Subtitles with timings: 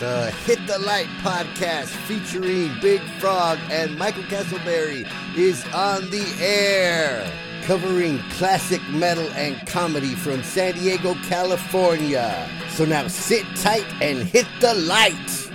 [0.00, 7.30] The Hit the Light podcast featuring Big Frog and Michael Castleberry is on the air,
[7.62, 12.50] covering classic metal and comedy from San Diego, California.
[12.70, 15.50] So now sit tight and hit the light.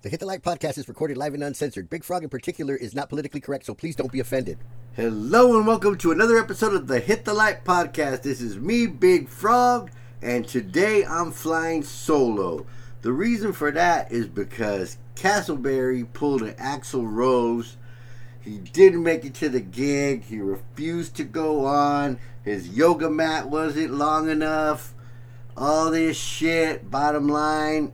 [0.00, 1.90] The Hit the Light podcast is recorded live and uncensored.
[1.90, 4.56] Big Frog in particular is not politically correct, so please don't be offended.
[4.94, 8.22] Hello and welcome to another episode of the Hit the Light podcast.
[8.22, 9.90] This is me, Big Frog,
[10.22, 12.66] and today I'm flying solo.
[13.02, 17.76] The reason for that is because Castleberry pulled an Axl Rose.
[18.40, 20.24] He didn't make it to the gig.
[20.24, 22.18] He refused to go on.
[22.42, 24.94] His yoga mat wasn't long enough.
[25.56, 26.90] All this shit.
[26.90, 27.92] Bottom line,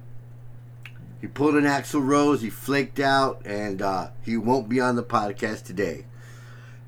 [1.20, 2.42] he pulled an Axl Rose.
[2.42, 6.04] He flaked out, and uh, he won't be on the podcast today.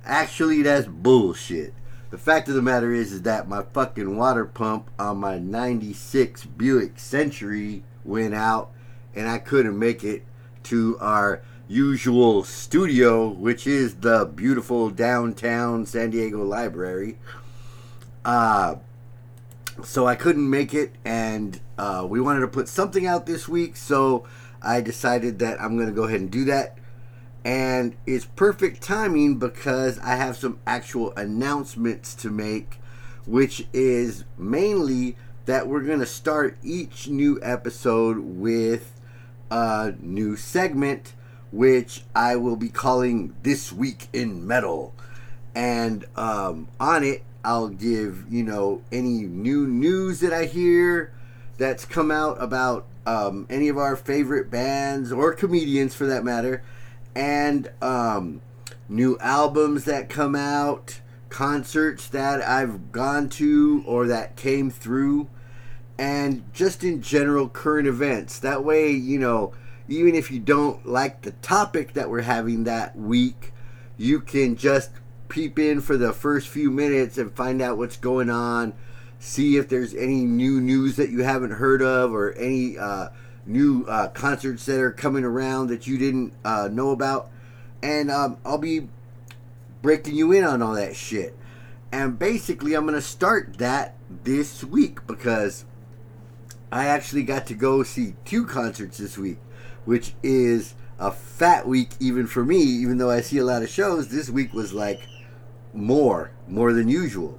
[0.04, 1.72] Actually, that's bullshit.
[2.14, 6.44] The fact of the matter is, is that my fucking water pump on my '96
[6.44, 8.70] Buick Century went out,
[9.16, 10.22] and I couldn't make it
[10.62, 17.18] to our usual studio, which is the beautiful downtown San Diego Library.
[18.24, 18.76] Uh,
[19.82, 23.74] so I couldn't make it, and uh, we wanted to put something out this week,
[23.74, 24.24] so
[24.62, 26.78] I decided that I'm going to go ahead and do that.
[27.44, 32.78] And it's perfect timing because I have some actual announcements to make,
[33.26, 38.98] which is mainly that we're going to start each new episode with
[39.50, 41.12] a new segment,
[41.52, 44.94] which I will be calling This Week in Metal.
[45.54, 51.12] And um, on it, I'll give, you know, any new news that I hear
[51.58, 56.64] that's come out about um, any of our favorite bands or comedians for that matter,
[57.14, 58.40] and um,
[58.88, 65.28] new albums that come out, concerts that I've gone to or that came through,
[65.98, 68.38] and just in general current events.
[68.38, 69.52] That way, you know,
[69.88, 73.52] even if you don't like the topic that we're having that week,
[73.96, 74.90] you can just
[75.28, 78.74] peep in for the first few minutes and find out what's going on.
[79.18, 83.08] See if there's any new news that you haven't heard of or any uh,
[83.46, 87.30] new uh, concerts that are coming around that you didn't uh, know about.
[87.82, 88.88] And um, I'll be
[89.82, 91.36] breaking you in on all that shit.
[91.92, 95.64] And basically, I'm going to start that this week because
[96.72, 99.38] I actually got to go see two concerts this week,
[99.84, 103.68] which is a fat week even for me, even though I see a lot of
[103.68, 104.08] shows.
[104.08, 105.02] This week was like
[105.72, 107.38] more, more than usual.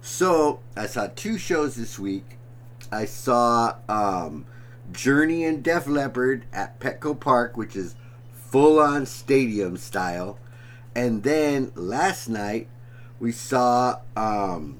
[0.00, 2.38] So I saw two shows this week.
[2.90, 4.46] I saw um,
[4.92, 7.94] Journey and Def Leppard at Petco Park, which is
[8.32, 10.38] full on stadium style.
[10.94, 12.68] And then last night
[13.18, 14.78] we saw um,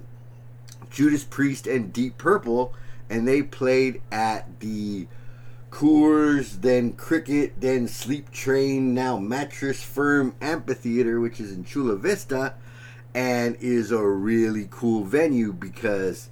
[0.91, 2.75] Judas Priest and Deep Purple,
[3.09, 5.07] and they played at the
[5.71, 12.55] Coors, then Cricket, then Sleep Train, now Mattress Firm Amphitheater, which is in Chula Vista
[13.15, 16.31] and is a really cool venue because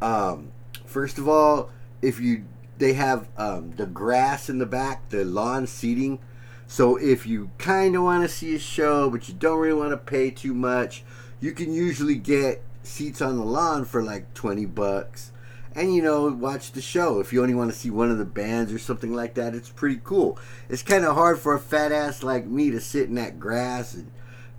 [0.00, 0.50] um,
[0.86, 1.70] first of all
[2.00, 2.44] if you
[2.82, 6.18] they have um, the grass in the back the lawn seating
[6.66, 9.90] so if you kind of want to see a show but you don't really want
[9.90, 11.04] to pay too much
[11.40, 15.32] you can usually get seats on the lawn for like 20 bucks
[15.74, 18.24] and you know watch the show if you only want to see one of the
[18.24, 20.38] bands or something like that it's pretty cool
[20.68, 23.94] it's kind of hard for a fat ass like me to sit in that grass
[23.94, 24.10] and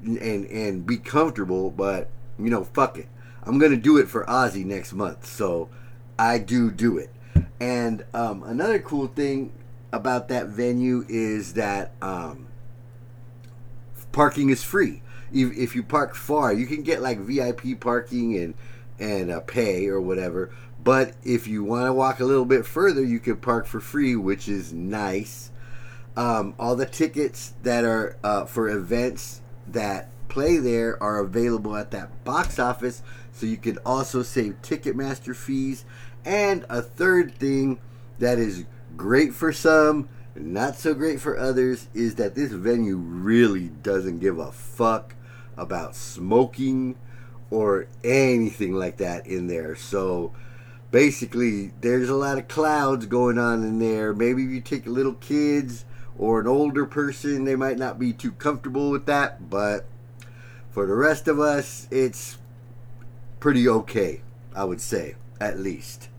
[0.06, 3.08] and and be comfortable, but you know, fuck it.
[3.44, 5.70] I'm gonna do it for Ozzy next month, so
[6.18, 7.10] I do do it.
[7.64, 9.54] And um, another cool thing
[9.94, 12.48] about that venue is that um,
[14.12, 15.02] parking is free.
[15.32, 18.54] If, if you park far, you can get like VIP parking and
[19.00, 20.52] and uh, pay or whatever.
[20.84, 24.18] But if you want to walk a little bit further, you can park for free,
[24.18, 25.50] which is nice.
[26.18, 31.92] Um, all the tickets that are uh, for events that play there are available at
[31.92, 35.86] that box office, so you can also save Ticketmaster fees.
[36.26, 37.80] And a third thing
[38.20, 38.66] that is
[38.96, 44.40] great for some, not so great for others, is that this venue really doesn't give
[44.40, 45.16] a fuck
[45.58, 46.96] about smoking
[47.50, 49.76] or anything like that in there.
[49.76, 50.34] So
[50.92, 54.14] basically, there's a lot of clouds going on in there.
[54.14, 55.86] Maybe if you take little kids
[56.18, 59.86] or an older person, they might not be too comfortable with that, but
[60.72, 62.38] for the rest of us, it's
[63.40, 64.22] pretty okay,
[64.56, 66.10] I would say, at least.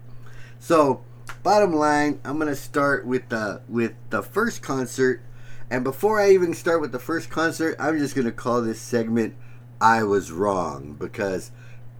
[0.64, 1.02] So,
[1.42, 5.20] bottom line, I'm gonna start with the with the first concert,
[5.68, 9.34] and before I even start with the first concert, I'm just gonna call this segment
[9.78, 11.50] "I was wrong" because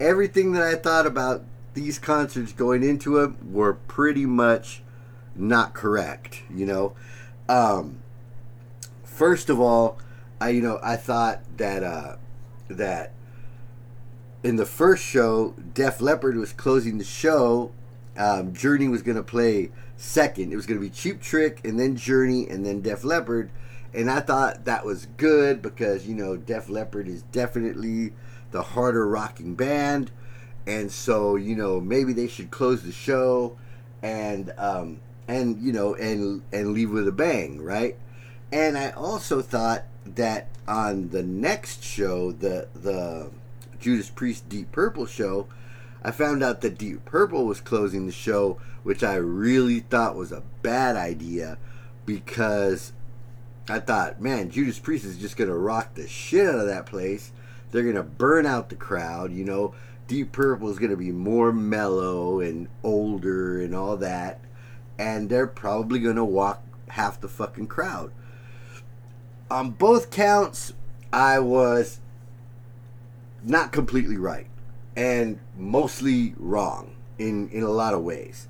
[0.01, 1.45] everything that I thought about
[1.75, 4.83] these concerts going into them were pretty much
[5.37, 6.41] not correct.
[6.49, 6.93] You know,
[7.51, 7.99] um,
[9.03, 9.99] first of all,
[10.41, 12.17] I you know I thought that uh,
[12.69, 13.13] that
[14.43, 17.71] in the first show, Def Leppard was closing the show.
[18.17, 20.53] Um, Journey was going to play second.
[20.53, 23.51] It was going to be Cheap Trick and then Journey and then Def Leppard.
[23.93, 28.13] And I thought that was good because, you know, Def Leppard is definitely
[28.51, 30.11] the harder rocking band.
[30.67, 33.57] And so, you know, maybe they should close the show
[34.03, 37.97] and, um, and, you know, and, and leave with a bang, right?
[38.53, 43.31] And I also thought that on the next show, the, the,
[43.85, 45.47] Judas Priest Deep Purple show,
[46.05, 50.33] I found out that Deep Purple was closing the show, which I really thought was
[50.33, 51.57] a bad idea
[52.05, 52.93] because
[53.71, 56.85] I thought, man, Judas Priest is just going to rock the shit out of that
[56.85, 57.33] place.
[57.71, 59.75] They're going to burn out the crowd, you know.
[60.07, 64.41] Deep Purple is going to be more mellow and older and all that.
[64.99, 68.13] And they're probably going to walk half the fucking crowd.
[69.51, 70.75] On both counts,
[71.11, 72.01] I was
[73.43, 74.47] not completely right
[74.97, 78.49] and mostly wrong in in a lot of ways.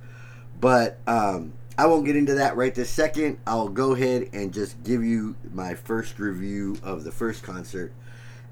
[0.60, 3.38] But um, I won't get into that right this second.
[3.46, 7.92] I'll go ahead and just give you my first review of the first concert,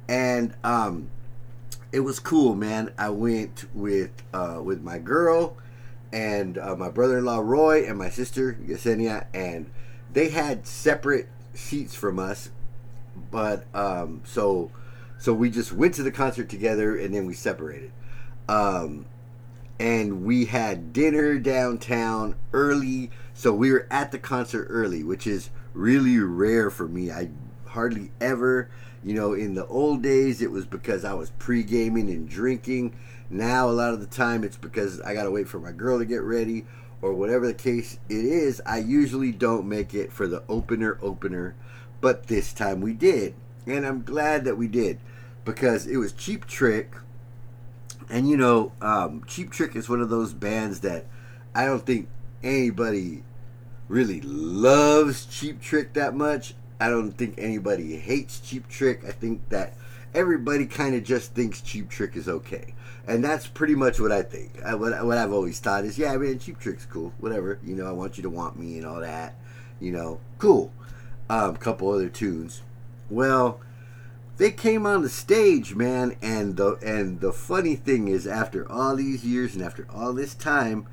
[0.09, 1.11] and um,
[1.93, 2.93] it was cool, man.
[2.99, 5.57] I went with uh, with my girl
[6.13, 9.71] and uh, my brother-in-law Roy and my sister Yesenia, and
[10.13, 12.51] they had separate seats from us.
[13.31, 14.71] But um, so
[15.23, 17.93] so we just went to the concert together and then we separated.
[18.49, 19.07] Um,
[19.79, 23.13] and we had dinner downtown early.
[23.33, 27.13] So we were at the concert early, which is really rare for me.
[27.13, 27.31] I
[27.67, 28.69] hardly ever,
[29.05, 32.97] you know, in the old days, it was because I was pre gaming and drinking.
[33.31, 36.01] Now, a lot of the time, it's because I got to wait for my girl
[36.01, 36.67] to get ready
[37.01, 38.61] or whatever the case it is.
[38.67, 41.55] I usually don't make it for the opener opener,
[42.01, 43.35] but this time we did.
[43.69, 44.99] And I'm glad that we did
[45.45, 46.95] because it was Cheap Trick,
[48.09, 51.07] and you know, um, Cheap Trick is one of those bands that
[51.55, 52.09] I don't think
[52.43, 53.25] anybody
[53.89, 56.55] really loves Cheap Trick that much.
[56.81, 59.05] I don't think anybody hates Cheap Trick.
[59.07, 59.75] I think that
[60.15, 62.75] everybody kind of just thinks Cheap Trick is okay.
[63.07, 64.63] And that's pretty much what I think.
[64.65, 67.13] I, what, what I've always thought is, yeah, man, Cheap Trick's cool.
[67.19, 67.59] Whatever.
[67.65, 69.35] You know, I want you to want me and all that.
[69.81, 70.73] You know, cool.
[71.29, 72.63] A um, couple other tunes.
[73.11, 73.61] Well,
[74.39, 78.97] they came on the stage, man, and the and the funny thing is, after all
[78.97, 80.87] these years and after all this time,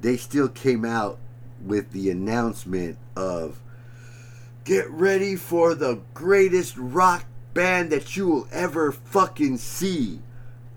[0.00, 1.18] they still came out
[1.64, 3.60] with the announcement of
[4.64, 7.24] get ready for the greatest rock
[7.54, 10.20] band that you will ever fucking see,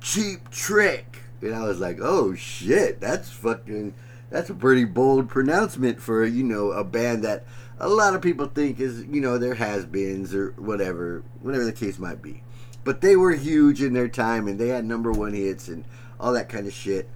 [0.01, 1.23] Cheap Trick.
[1.41, 3.93] And I was like, oh shit, that's fucking,
[4.29, 7.45] that's a pretty bold pronouncement for you know a band that
[7.79, 11.99] a lot of people think is you know their has-beens or whatever, whatever the case
[11.99, 12.43] might be.
[12.83, 15.85] But they were huge in their time and they had number one hits and
[16.19, 17.09] all that kind of shit.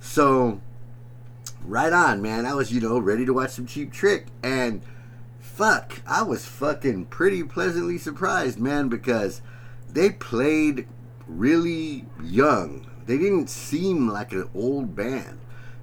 [0.00, 0.60] So,
[1.64, 2.46] right on, man.
[2.46, 4.82] I was you know ready to watch some Cheap Trick and
[5.54, 9.40] fuck, I was fucking pretty pleasantly surprised, man, because
[9.88, 10.88] they played
[11.28, 12.90] really young.
[13.06, 15.38] They didn't seem like an old band.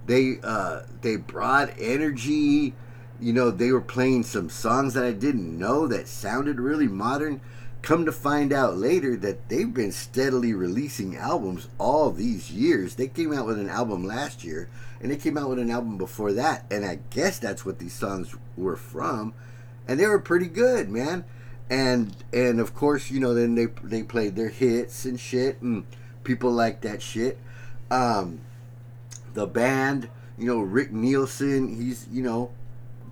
[0.08, 2.74] They uh, they brought energy
[3.22, 7.40] you know, they were playing some songs that I didn't know that sounded really modern.
[7.84, 12.96] Come to find out later that they've been steadily releasing albums all these years.
[12.96, 15.98] They came out with an album last year, and they came out with an album
[15.98, 19.34] before that, and I guess that's what these songs were from,
[19.88, 21.24] and they were pretty good, man.
[21.70, 25.86] And and of course, you know, then they they played their hits and shit, and
[26.24, 27.40] people like that shit.
[27.90, 28.42] Um,
[29.34, 32.52] the band, you know, Rick Nielsen, he's you know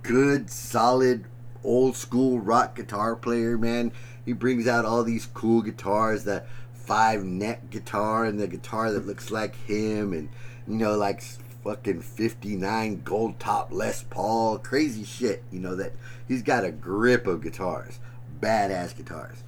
[0.03, 1.25] good, solid,
[1.63, 3.91] old school rock guitar player, man.
[4.25, 9.05] He brings out all these cool guitars, the five neck guitar and the guitar that
[9.05, 10.29] looks like him, and
[10.67, 11.21] you know, like
[11.63, 15.93] fucking 59 gold top Les Paul, crazy shit, you know, that
[16.27, 17.99] he's got a grip of guitars,
[18.39, 19.43] badass guitars.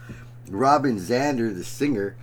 [0.50, 2.16] Robin Zander, the singer,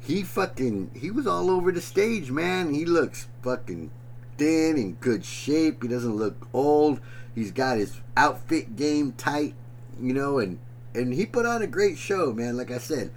[0.00, 2.74] he fucking, he was all over the stage, man.
[2.74, 3.90] He looks fucking
[4.38, 5.82] thin, in good shape.
[5.82, 7.00] He doesn't look old.
[7.34, 9.54] He's got his outfit game tight,
[10.00, 10.58] you know, and
[10.94, 12.56] and he put on a great show, man.
[12.56, 13.10] Like I said,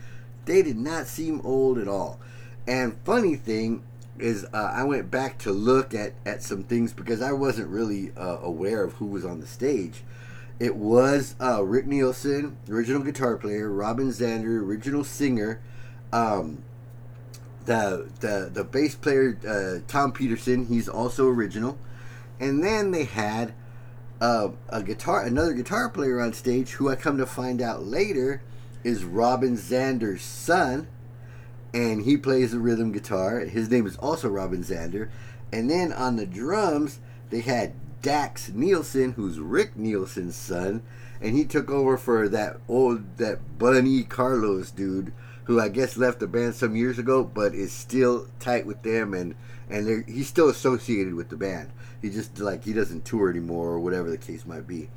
[0.46, 2.20] they did not seem old at all.
[2.68, 3.84] And funny thing
[4.20, 8.12] is, uh, I went back to look at at some things because I wasn't really
[8.18, 10.04] uh, aware of who was on the stage.
[10.60, 15.60] It was uh, Rick Nielsen, original guitar player, Robin Zander, original singer,
[16.14, 16.62] um,
[17.66, 20.66] the the the bass player uh, Tom Petersson.
[20.66, 21.78] he's also original,
[22.40, 23.54] and then they had
[24.22, 28.42] uh, a guitar, another guitar player on stage, who I come to find out later
[28.84, 30.88] is Robin Zander's son,
[31.74, 33.40] and he plays the rhythm guitar.
[33.40, 35.10] His name is also Robin Zander.
[35.52, 37.00] And then on the drums,
[37.30, 40.84] they had Dax Nielsen, who's Rick Nielsen's son,
[41.22, 45.14] and he took over for that old that Bunny Carlos dude,
[45.46, 49.14] who I guess left the band some years ago, but is still tight with them,
[49.14, 49.36] and
[49.70, 51.70] and he's still associated with the band.
[52.02, 54.90] He just like he doesn't tour anymore, or whatever the case might be.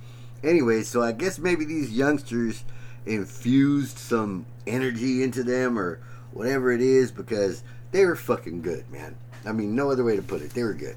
[0.43, 2.65] Anyway, so I guess maybe these youngsters
[3.07, 6.01] infused some energy into them, or
[6.33, 9.17] whatever it is, because they were fucking good, man.
[9.47, 10.51] I mean, no other way to put it.
[10.51, 10.97] They were good.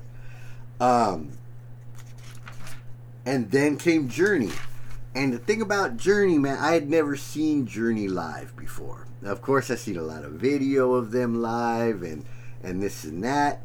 [0.80, 1.38] Um,
[3.26, 4.52] and then came Journey.
[5.14, 9.07] And the thing about Journey, man, I had never seen Journey live before.
[9.24, 12.26] Of course, I've seen a lot of video of them live and
[12.64, 13.62] and this and that,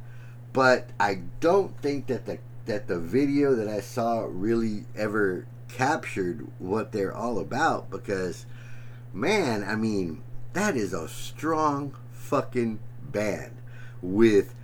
[0.52, 6.46] but I don't think that the that the video that I saw really ever captured
[6.58, 8.46] what they're all about because
[9.12, 13.56] man, I mean, that is a strong fucking band
[14.00, 14.54] with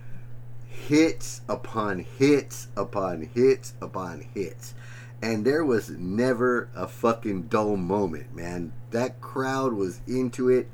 [0.67, 4.73] hits upon hits upon hits upon hits.
[5.21, 8.71] And there was never a fucking dull moment, man.
[8.91, 10.69] That crowd was into it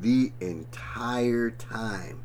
[0.00, 2.22] the entire time.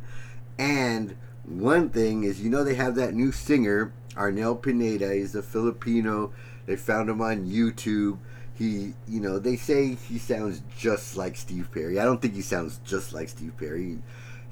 [0.58, 5.13] And one thing is, you know, they have that new singer, Arnel Pineda.
[5.13, 6.32] He's a Filipino.
[6.65, 8.20] They found him on YouTube.
[8.58, 12.00] He, you know, they say he sounds just like Steve Perry.
[12.00, 13.98] I don't think he sounds just like Steve Perry.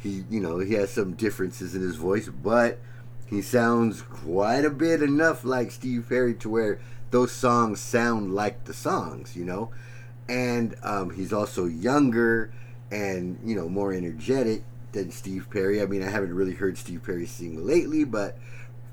[0.01, 2.79] He, he you know, he has some differences in his voice, but
[3.25, 6.79] he sounds quite a bit enough like Steve Perry to where
[7.13, 9.69] those songs sound like the songs, you know.
[10.27, 12.51] And um, he's also younger
[12.91, 15.79] and you know more energetic than Steve Perry.
[15.81, 18.37] I mean, I haven't really heard Steve Perry sing lately, but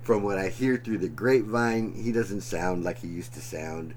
[0.02, 3.94] from what I hear through the grapevine, he doesn't sound like he used to sound.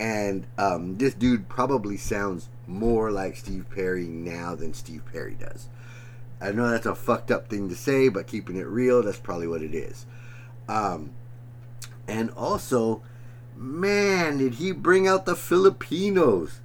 [0.00, 5.68] And um, this dude probably sounds more like Steve Perry now than Steve Perry does.
[6.40, 9.46] I know that's a fucked up thing to say, but keeping it real, that's probably
[9.46, 10.06] what it is.
[10.66, 11.10] Um,
[12.08, 13.02] and also,
[13.56, 16.60] man, did he bring out the Filipinos?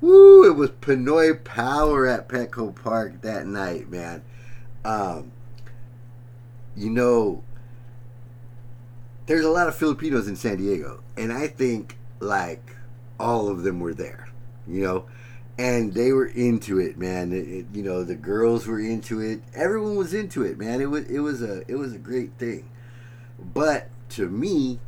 [0.00, 0.44] Woo!
[0.44, 4.22] It was Pinoy Power at Petco Park that night, man.
[4.84, 5.32] Um,
[6.76, 7.42] you know,
[9.26, 12.76] there's a lot of Filipinos in San Diego, and I think like
[13.18, 14.28] all of them were there,
[14.66, 15.06] you know,
[15.58, 17.32] and they were into it, man.
[17.32, 19.40] It, it, you know, the girls were into it.
[19.54, 20.80] Everyone was into it, man.
[20.80, 22.68] It was it was a it was a great thing.
[23.38, 24.78] But to me,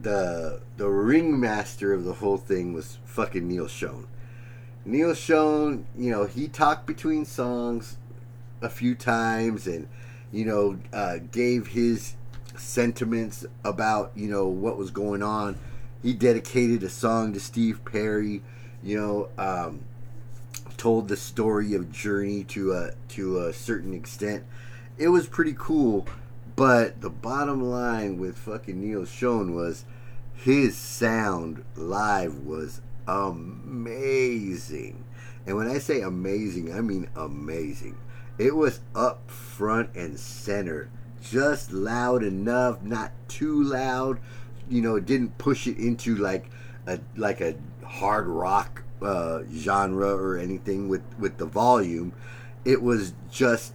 [0.00, 4.06] the the ringmaster of the whole thing was fucking Neal Schon.
[4.84, 7.96] Neal Schon, you know, he talked between songs
[8.62, 9.88] a few times and
[10.32, 12.14] you know uh, gave his
[12.56, 15.58] sentiments about you know what was going on.
[16.02, 18.42] He dedicated a song to Steve Perry.
[18.82, 19.80] You know, um,
[20.76, 24.44] told the story of Journey to a to a certain extent.
[24.98, 26.06] It was pretty cool,
[26.56, 29.84] but the bottom line with fucking Neal Schon was
[30.34, 35.04] his sound live was amazing.
[35.46, 37.96] And when I say amazing, I mean amazing.
[38.38, 40.90] It was up front and center,
[41.22, 44.18] just loud enough, not too loud.
[44.68, 46.50] You know, it didn't push it into like
[46.86, 52.12] a like a hard rock uh, genre or anything with with the volume.
[52.64, 53.72] It was just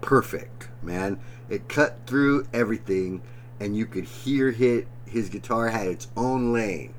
[0.00, 1.20] perfect, man.
[1.48, 3.22] It cut through everything,
[3.60, 6.92] and you could hear hit his guitar had its own lane,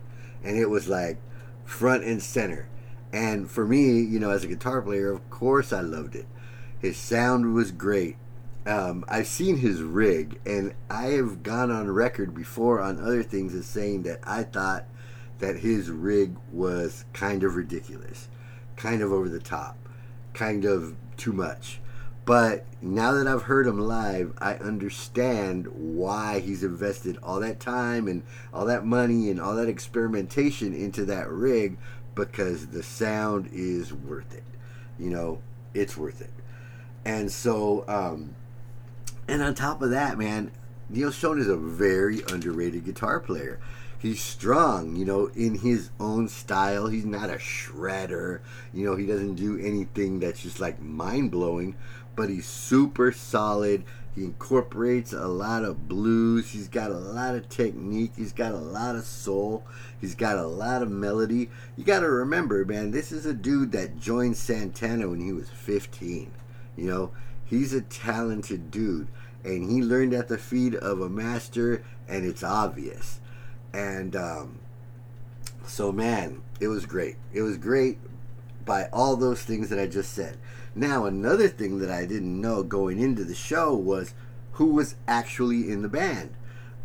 [0.44, 1.18] and it was like
[1.66, 2.70] front and center.
[3.12, 6.25] And for me, you know, as a guitar player, of course I loved it.
[6.80, 8.16] His sound was great.
[8.66, 13.54] Um, I've seen his rig, and I have gone on record before on other things
[13.54, 14.86] as saying that I thought
[15.40, 18.30] that his rig was kind of ridiculous,
[18.75, 19.78] kind of over the top,
[20.34, 21.80] kind of too much.
[22.25, 28.08] But now that I've heard him live, I understand why he's invested all that time
[28.08, 31.77] and all that money and all that experimentation into that rig
[32.15, 34.44] because the sound is worth it.
[34.98, 35.41] You know,
[35.75, 36.32] it's worth it.
[37.03, 38.36] And so, um,
[39.27, 40.51] and on top of that, man,
[40.89, 43.60] Neal Schon is a very underrated guitar player.
[43.98, 46.88] He's strong, you know, in his own style.
[46.88, 48.41] He's not a shredder.
[48.72, 51.75] You know, he doesn't do anything that's just like mind blowing,
[52.16, 53.84] but he's super solid.
[54.16, 56.52] He incorporates a lot of blues.
[56.52, 58.14] He's got a lot of technique.
[58.16, 59.66] He's got a lot of soul.
[60.00, 61.50] He's got a lot of melody.
[61.76, 65.50] You got to remember, man, this is a dude that joined Santana when he was
[65.50, 66.32] 15.
[66.78, 67.12] You know,
[67.44, 69.10] he's a talented dude,
[69.44, 73.20] and he learned at the feet of a master, and it's obvious.
[73.74, 74.60] And um,
[75.68, 77.18] so, man, it was great.
[77.34, 78.00] It was great
[78.64, 80.38] by all those things that I just said.
[80.75, 84.13] Now, another thing that I didn't know going into the show was
[84.53, 86.34] who was actually in the band.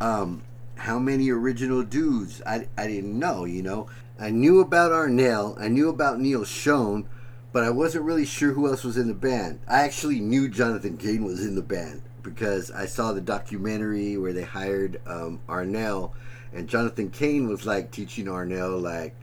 [0.01, 0.45] Um,
[0.77, 2.41] how many original dudes?
[2.47, 3.89] I, I didn't know, you know.
[4.19, 7.07] I knew about Arnel, I knew about Neal Schon,
[7.53, 9.61] but I wasn't really sure who else was in the band.
[9.67, 14.33] I actually knew Jonathan Cain was in the band because I saw the documentary where
[14.33, 16.13] they hired um, Arnel,
[16.53, 19.17] and Jonathan Cain was like teaching Arnel like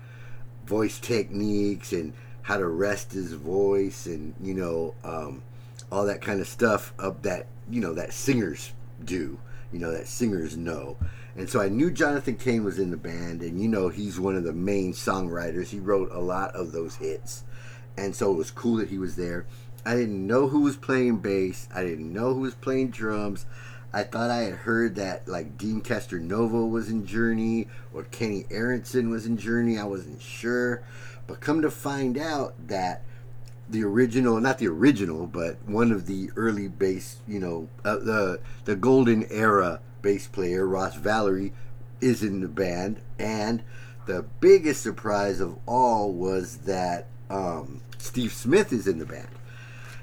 [0.66, 2.14] voice techniques and
[2.48, 5.44] how to rest his voice and you know um,
[5.92, 8.72] all that kind of stuff of that you know that singers
[9.04, 9.38] do
[9.74, 10.96] you know that singers know.
[11.36, 14.38] And so i knew jonathan cain was in the band and you know he's one
[14.38, 15.68] of the main songwriters.
[15.68, 17.44] He wrote a lot of those hits.
[17.98, 19.46] And so it was cool that he was there.
[19.86, 21.68] I didn't know who was playing bass.
[21.76, 23.46] I didn't know who was playing drums.
[23.94, 29.10] I thought I had heard that like Deen Castronovo was in Journey or Kenny Aronson
[29.10, 29.78] was in Journey.
[29.78, 30.84] I wasn't sure.
[31.28, 33.04] But come to find out that
[33.70, 38.40] the original, not the original, but one of the early bass, you know, uh, the
[38.66, 41.52] the golden era bass player, Ross Valory,
[42.00, 43.02] is in the band.
[43.20, 43.64] And
[44.06, 49.28] the biggest surprise of all was that um, Steve Smith is in the band.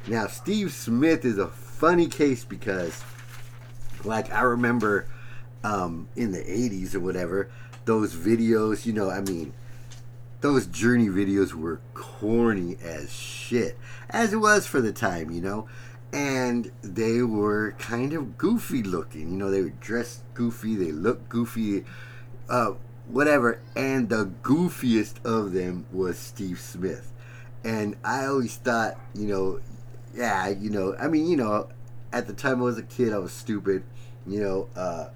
[0.06, 3.02] Now, Steve Smith is a funny case because,
[4.04, 5.06] like, I remember
[5.62, 7.48] um, in the 80s or whatever,
[7.86, 9.54] those videos, you know, I mean,
[10.44, 13.78] those Journey videos were corny as shit,
[14.10, 15.66] as it was for the time, you know.
[16.12, 19.50] And they were kind of goofy looking, you know.
[19.50, 21.86] They were dressed goofy, they looked goofy,
[22.50, 22.72] uh,
[23.08, 23.62] whatever.
[23.74, 27.10] And the goofiest of them was Steve Smith.
[27.64, 29.60] And I always thought, you know,
[30.14, 31.68] yeah, you know, I mean, you know,
[32.12, 33.82] at the time I was a kid, I was stupid,
[34.26, 34.68] you know.
[34.76, 35.08] Uh,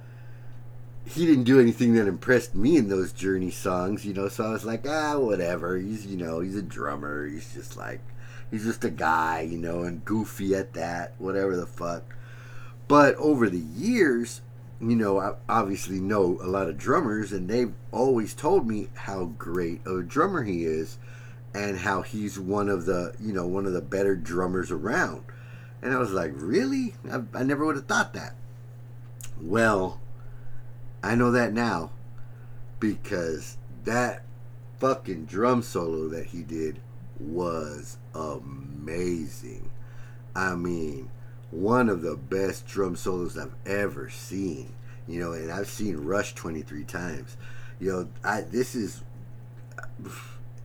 [1.08, 4.28] he didn't do anything that impressed me in those Journey songs, you know.
[4.28, 5.76] So I was like, ah, whatever.
[5.78, 7.26] He's, you know, he's a drummer.
[7.26, 8.00] He's just like,
[8.50, 12.14] he's just a guy, you know, and goofy at that, whatever the fuck.
[12.87, 14.42] But over the years,
[14.80, 19.24] you know, I obviously know a lot of drummers, and they've always told me how
[19.24, 20.98] great a drummer he is,
[21.54, 25.22] and how he's one of the, you know, one of the better drummers around.
[25.83, 26.94] And I was like, really?
[27.11, 28.35] I, I never would have thought that.
[29.40, 30.00] Well,
[31.02, 31.90] I know that now
[32.80, 34.22] because that
[34.78, 36.80] fucking drum solo that he did
[37.18, 39.70] was amazing.
[40.34, 41.11] I mean,
[41.50, 44.74] one of the best drum solos I've ever seen.
[45.06, 47.37] You know, and I've seen Rush 23 times.
[47.80, 49.02] You know, I this is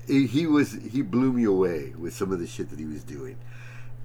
[0.07, 3.37] he was he blew me away with some of the shit that he was doing.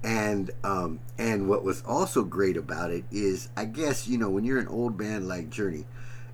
[0.01, 4.45] And um and what was also great about it is I guess, you know, when
[4.45, 5.85] you're an old band like Journey,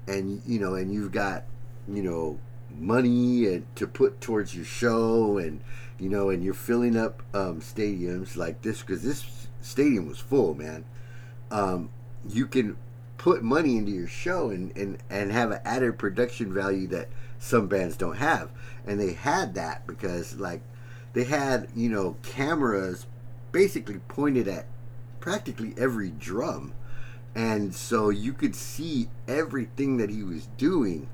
[0.08, 1.44] and you know, and you've got
[1.88, 2.40] you know
[2.78, 5.62] money and to put towards your show, and
[6.00, 10.54] you know, and you're filling up um, stadiums like this because this stadium was full,
[10.54, 10.86] man.
[11.52, 11.90] Um,
[12.28, 12.78] you can
[13.18, 17.68] put money into your show and, and, and have an added production value that some
[17.68, 18.52] bands don't have.
[18.86, 20.62] And they had that because, like,
[21.14, 23.08] they had, you know, cameras
[23.52, 24.66] basically pointed at
[25.20, 26.74] practically every drum
[27.36, 31.10] and so you could see everything that he was doing.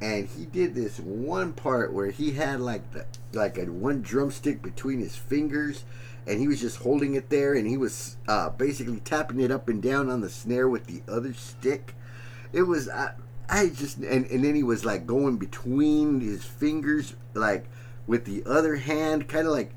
[0.00, 4.62] And he did this one part where he had like the like a one drumstick
[4.62, 5.84] between his fingers.
[6.26, 7.54] And he was just holding it there.
[7.54, 11.02] And he was uh, basically tapping it up and down on the snare with the
[11.10, 11.94] other stick.
[12.52, 13.12] It was i,
[13.50, 17.66] I just and, and then he was like going between his fingers like
[18.06, 19.28] with the other hand.
[19.28, 19.74] Kind of like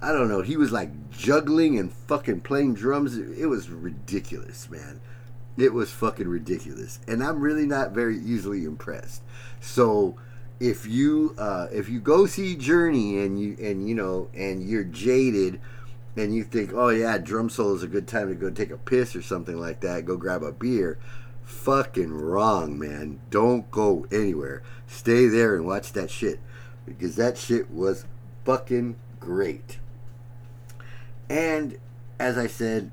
[0.00, 0.40] i don't know.
[0.40, 3.18] He was like juggling and fucking playing drums.
[3.18, 5.00] It was ridiculous man
[5.56, 9.22] it was fucking ridiculous, and I'm really not very easily impressed.
[9.60, 10.16] So
[10.60, 14.84] if you uh, if you go see Journey and you and you know and you're
[14.84, 15.60] jaded
[16.16, 18.78] and you think, oh yeah, drum solo is a good time to go take a
[18.78, 20.98] piss or something like that, go grab a beer.
[21.42, 23.20] Fucking wrong, man.
[23.30, 24.62] Don't go anywhere.
[24.86, 26.40] Stay there and watch that shit
[26.86, 28.06] because that shit was
[28.44, 29.78] fucking great.
[31.28, 31.78] And
[32.18, 32.92] as I said,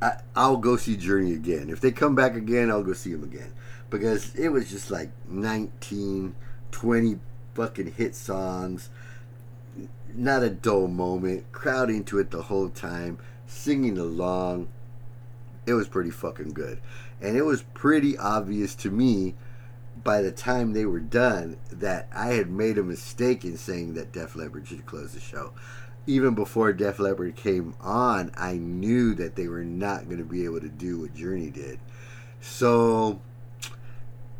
[0.00, 1.70] I, I'll go see Journey again.
[1.70, 3.52] If they come back again, I'll go see them again
[3.90, 6.34] because it was just like 19,
[6.70, 7.18] 20
[7.54, 8.90] fucking hit songs.
[10.14, 11.50] Not a dull moment.
[11.52, 14.68] Crowd into it the whole time, singing along.
[15.66, 16.80] It was pretty fucking good.
[17.20, 19.34] And it was pretty obvious to me
[20.04, 24.12] by the time they were done that I had made a mistake in saying that
[24.12, 25.52] Def Leppard should close the show
[26.06, 30.44] even before Def Leppard came on, I knew that they were not going to be
[30.44, 31.80] able to do what Journey did.
[32.40, 33.20] So,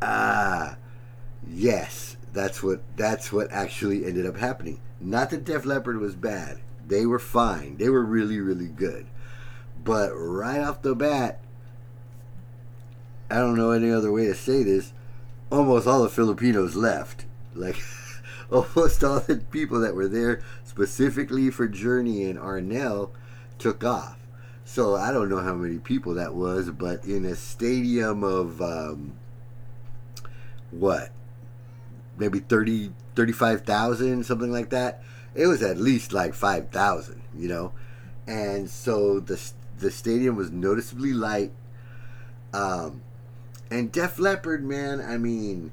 [0.01, 0.75] ah, uh,
[1.47, 4.79] yes, that's what that's what actually ended up happening.
[5.01, 7.77] Not that Def Leppard was bad; they were fine.
[7.77, 9.07] They were really, really good.
[9.83, 11.39] But right off the bat,
[13.29, 14.93] I don't know any other way to say this.
[15.51, 17.25] Almost all the Filipinos left.
[17.53, 17.77] Like
[18.51, 20.41] almost all the people that were there
[20.77, 23.09] specifically for Journey and Arnel
[23.57, 24.19] took off.
[24.63, 29.13] So I don't know how many people that was, but in a stadium of um,
[30.69, 31.09] what,
[32.15, 35.01] maybe 30, 35,000, something like that.
[35.33, 37.71] It was at least like 5,000, you know?
[38.27, 39.41] And so the,
[39.79, 41.53] the stadium was noticeably light.
[42.53, 43.01] Um,
[43.71, 45.71] and Def Leppard, man, I mean,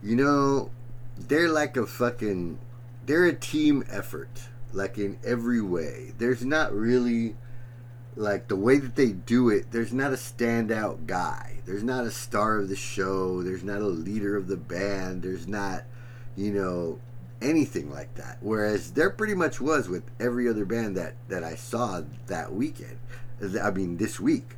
[0.00, 0.70] you know,
[1.18, 2.60] they're like a fucking,
[3.08, 6.12] they're a team effort, like in every way.
[6.18, 7.36] There's not really,
[8.14, 11.60] like the way that they do it, there's not a standout guy.
[11.64, 13.42] There's not a star of the show.
[13.42, 15.22] There's not a leader of the band.
[15.22, 15.84] There's not,
[16.36, 17.00] you know,
[17.40, 18.38] anything like that.
[18.40, 22.98] Whereas there pretty much was with every other band that that I saw that weekend.
[23.62, 24.56] I mean, this week.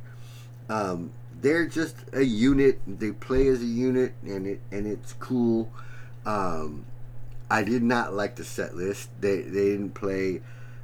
[0.69, 1.11] Um,
[1.41, 2.79] they're just a unit.
[2.85, 5.71] They play as a unit, and it and it's cool.
[6.25, 6.85] Um,
[7.51, 9.09] I did not like the set list.
[9.19, 10.41] They they didn't play.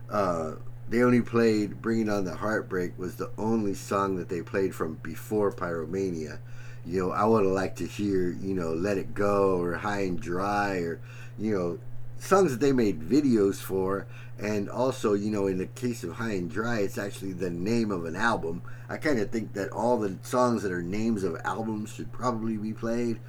[0.09, 0.55] Uh,
[0.89, 4.95] they only played "Bringing On the Heartbreak" was the only song that they played from
[4.95, 6.39] before Pyromania.
[6.85, 10.01] You know, I would have liked to hear you know "Let It Go" or "High
[10.01, 10.99] and Dry" or
[11.39, 11.79] you know
[12.19, 14.05] songs that they made videos for
[14.37, 17.91] and also you know in the case of high and dry it's actually the name
[17.91, 21.39] of an album i kind of think that all the songs that are names of
[21.43, 23.19] albums should probably be played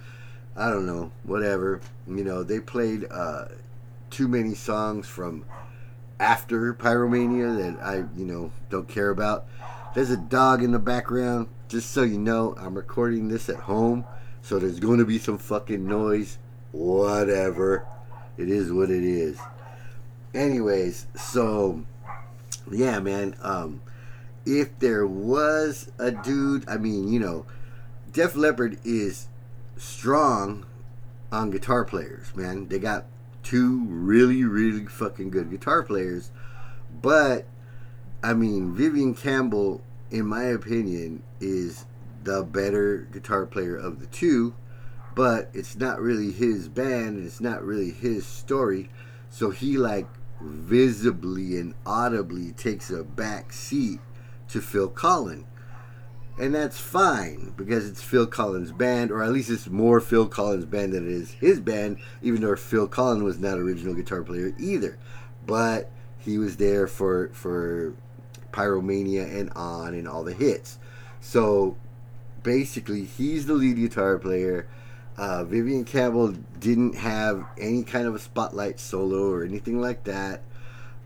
[0.59, 3.47] i don't know whatever you know they played uh,
[4.11, 5.45] too many songs from
[6.21, 9.47] after pyromania that i you know don't care about
[9.95, 14.05] there's a dog in the background just so you know i'm recording this at home
[14.43, 16.39] so there's going to be some fucking noise
[16.73, 17.87] whatever
[18.39, 19.39] it is what it is.
[20.33, 21.85] Anyways, so
[22.71, 23.35] yeah, man.
[23.43, 23.83] Um,
[24.47, 27.47] if there was a dude, I mean, you know,
[28.13, 29.27] Def Leppard is
[29.79, 30.67] strong
[31.33, 32.69] on guitar players, man.
[32.69, 33.07] They got
[33.43, 36.31] two really, really fucking good guitar players.
[37.03, 37.47] But,
[38.23, 41.87] I mean, Vivian Campbell, in my opinion, is
[42.25, 44.55] the better guitar player of the two
[45.19, 48.89] but it's not really his band and it's not really his story.
[49.31, 50.07] So he like
[50.41, 53.99] visibly and audibly takes a back seat
[54.47, 55.43] to Phil Collen.
[56.39, 60.65] And that's fine because it's Phil Collen's band, or at least it's more Phil Collen's
[60.65, 64.55] band than it is his band, even though Phil Collen was not original guitar player
[64.59, 64.99] either.
[65.47, 67.95] But he was there for for
[68.53, 70.79] Pyromania and on and all the hits.
[71.21, 71.77] So
[72.43, 74.69] basically he's the lead guitar player
[75.19, 76.29] uh, Vivian Campbell
[76.61, 80.43] didn't have any kind of a spotlight solo or anything like that.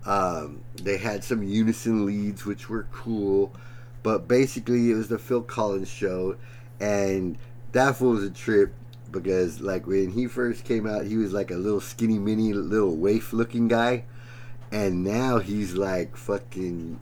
[0.05, 3.55] Um, they had some unison leads, which were cool,
[4.03, 6.37] but basically it was the Phil Collen show,
[6.81, 7.39] and
[7.73, 8.75] that was a trip
[9.11, 12.97] because like when he first came out, he was like a little skinny mini, little
[12.97, 14.05] waif looking guy,
[14.71, 16.99] and now he's like fucking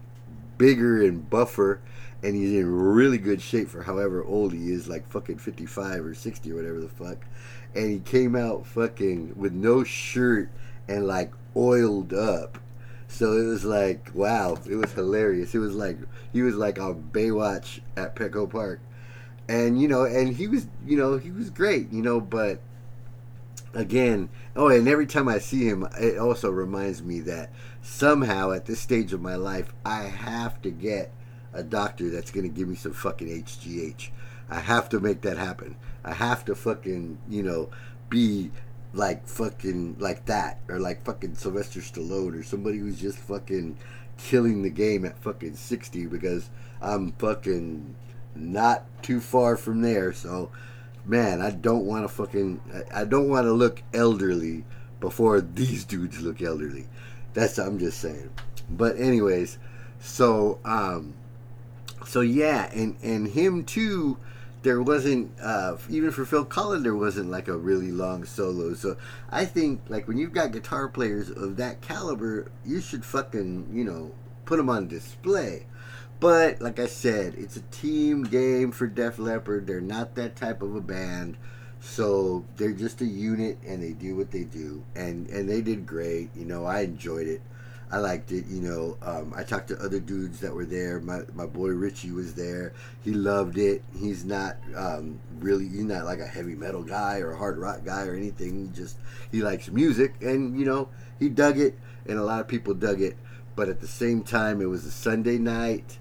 [0.58, 1.80] bigger and buffer
[2.22, 6.14] and he's in really good shape for however old he is, like fucking 55 or
[6.14, 7.24] 60 or whatever the fuck.
[7.74, 10.50] And he came out fucking with no shirt
[10.88, 12.58] and like oiled up.
[13.10, 15.54] So it was like, wow, it was hilarious.
[15.54, 15.98] It was like,
[16.32, 18.80] he was like on Baywatch at Petco Park.
[19.48, 22.60] And, you know, and he was, you know, he was great, you know, but
[23.74, 27.50] again, oh, and every time I see him, it also reminds me that
[27.82, 31.12] somehow at this stage of my life, I have to get
[31.52, 34.10] a doctor that's going to give me some fucking HGH.
[34.48, 35.76] I have to make that happen.
[36.04, 37.70] I have to fucking, you know,
[38.08, 38.52] be
[38.92, 43.76] like fucking like that or like fucking Sylvester Stallone or somebody who's just fucking
[44.18, 46.50] killing the game at fucking 60 because
[46.80, 47.94] I'm fucking
[48.34, 50.12] not too far from there.
[50.12, 50.50] So,
[51.04, 52.60] man, I don't want to fucking
[52.92, 54.64] I don't want to look elderly
[54.98, 56.88] before these dudes look elderly.
[57.32, 58.30] That's I'm just saying.
[58.68, 59.58] But anyways,
[60.00, 61.14] so um
[62.06, 64.18] so yeah, and and him too.
[64.62, 66.82] There wasn't uh, even for Phil Collen.
[66.82, 68.74] There wasn't like a really long solo.
[68.74, 68.96] So
[69.30, 73.84] I think like when you've got guitar players of that caliber, you should fucking you
[73.84, 74.12] know
[74.44, 75.66] put them on display.
[76.20, 79.66] But like I said, it's a team game for Def Leppard.
[79.66, 81.38] They're not that type of a band.
[81.80, 84.84] So they're just a unit and they do what they do.
[84.94, 86.28] And and they did great.
[86.36, 87.40] You know, I enjoyed it.
[87.92, 88.46] I liked it.
[88.46, 91.00] You know, um, I talked to other dudes that were there.
[91.00, 92.72] My my boy Richie was there.
[93.02, 93.82] He loved it.
[93.98, 97.84] He's not um, really he's not like a heavy metal guy or a hard rock
[97.84, 98.66] guy or anything.
[98.66, 98.96] He just
[99.32, 103.00] he likes music, and you know he dug it, and a lot of people dug
[103.00, 103.16] it.
[103.56, 105.98] But at the same time, it was a Sunday night,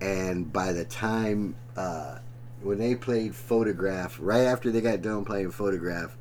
[0.00, 2.18] and by the time uh,
[2.62, 6.16] when they played Photograph, right after they got done playing Photograph,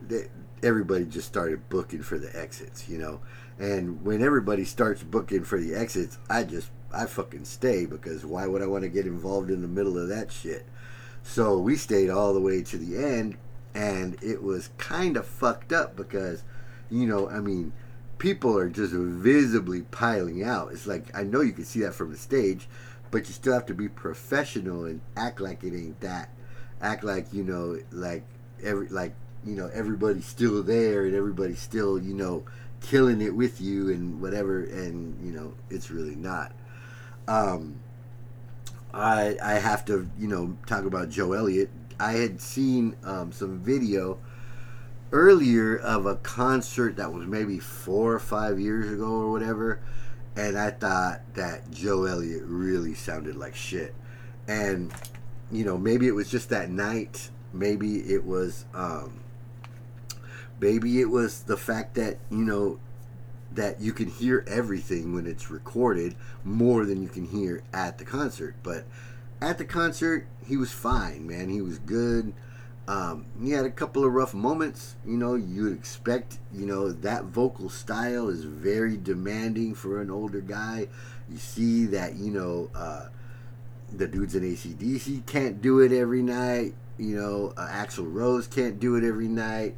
[0.00, 0.26] they,
[0.62, 3.20] everybody just started booking for the exits, you know.
[3.58, 8.46] And when everybody starts booking for the exits, I just I fucking stay because why
[8.46, 10.66] would I want to get involved in the middle of that shit?
[11.22, 13.36] So we stayed all the way to the end,
[13.74, 16.44] and it was kind of fucked up because,
[16.88, 17.72] you know, I mean,
[18.18, 20.72] people are just visibly piling out.
[20.72, 22.68] It's like I know you can see that from the stage,
[23.10, 26.30] but you still have to be professional and act like it ain't that.
[26.80, 28.24] Act like you know, like
[28.62, 29.14] every like
[29.44, 32.44] you know everybody's still there and everybody's still you know
[32.80, 36.52] killing it with you and whatever and you know it's really not.
[37.28, 37.80] Um
[38.94, 41.70] i i have to you know talk about joe elliott.
[41.98, 44.18] I had seen um, some video
[45.12, 49.80] earlier of a concert that was maybe four or five years ago or whatever
[50.34, 53.94] and i thought that joe elliott really sounded like shit.
[54.48, 54.92] And
[55.50, 57.30] you know maybe it was just that night.
[57.52, 59.20] Maybe it was um
[60.60, 62.78] maybe it was the fact that you know
[63.52, 66.14] that you can hear everything when it's recorded
[66.44, 68.54] more than you can hear at the concert.
[68.62, 68.84] But
[69.40, 71.48] at the concert he was fine man.
[71.48, 72.32] He was good.
[72.88, 74.96] Um, he had a couple of rough moments.
[75.04, 80.40] You know you'd expect you know that vocal style is very demanding for an older
[80.40, 80.88] guy.
[81.28, 83.06] You see that you know uh,
[83.92, 86.74] the dudes in acdc can't do it every night.
[86.98, 89.76] You know uh, axl rose can't do it every night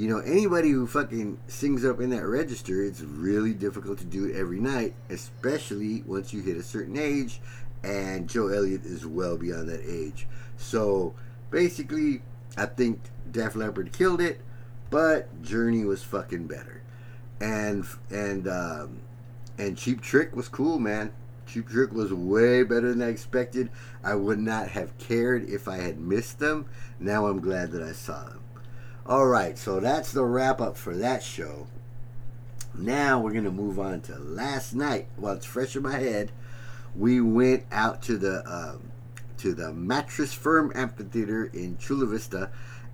[0.00, 4.24] you know, anybody who fucking sings up in that register, it's really difficult to do
[4.24, 7.38] it every night, especially once you hit a certain age.
[7.84, 10.26] And Joe Elliott is well beyond that age.
[10.56, 11.12] So
[11.50, 12.22] basically,
[12.56, 12.98] I think
[13.30, 14.40] Def Leppard killed it,
[14.88, 16.80] but Journey was fucking better.
[17.38, 19.02] And and um,
[19.58, 21.12] and Cheap Trick was cool, man.
[21.46, 23.68] Cheap Trick was way better than I expected.
[24.02, 26.64] I would not have cared if I had missed them.
[26.98, 28.40] Now I'm glad that I saw them.
[29.06, 31.66] All right, so that's the wrap up for that show.
[32.74, 35.08] Now we're gonna move on to last night.
[35.16, 36.30] While it's fresh in my head,
[36.94, 38.92] we went out to the um,
[39.38, 42.50] to the Mattress Firm Amphitheater in Chula Vista,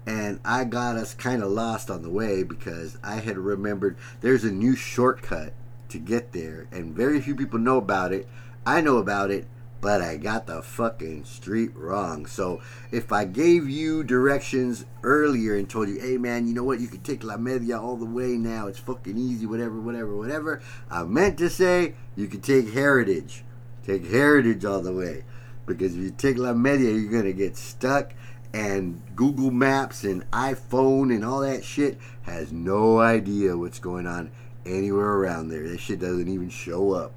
[0.07, 4.45] and I got us kind of lost on the way because I had remembered there's
[4.45, 5.53] a new shortcut
[5.89, 8.29] to get there, and very few people know about it.
[8.65, 9.47] I know about it,
[9.81, 12.27] but I got the fucking street wrong.
[12.27, 12.61] So
[12.91, 16.89] if I gave you directions earlier and told you, hey man, you know what, you
[16.89, 21.05] can take La Media all the way now, it's fucking easy, whatever, whatever, whatever, I
[21.05, 23.45] meant to say you can take Heritage.
[23.85, 25.25] Take Heritage all the way.
[25.67, 28.13] Because if you take La Media, you're gonna get stuck
[28.57, 34.31] and Google Maps and iPhone and all that shit has no idea what's going on
[34.65, 35.69] anywhere around there.
[35.69, 37.13] That shit doesn't even show up.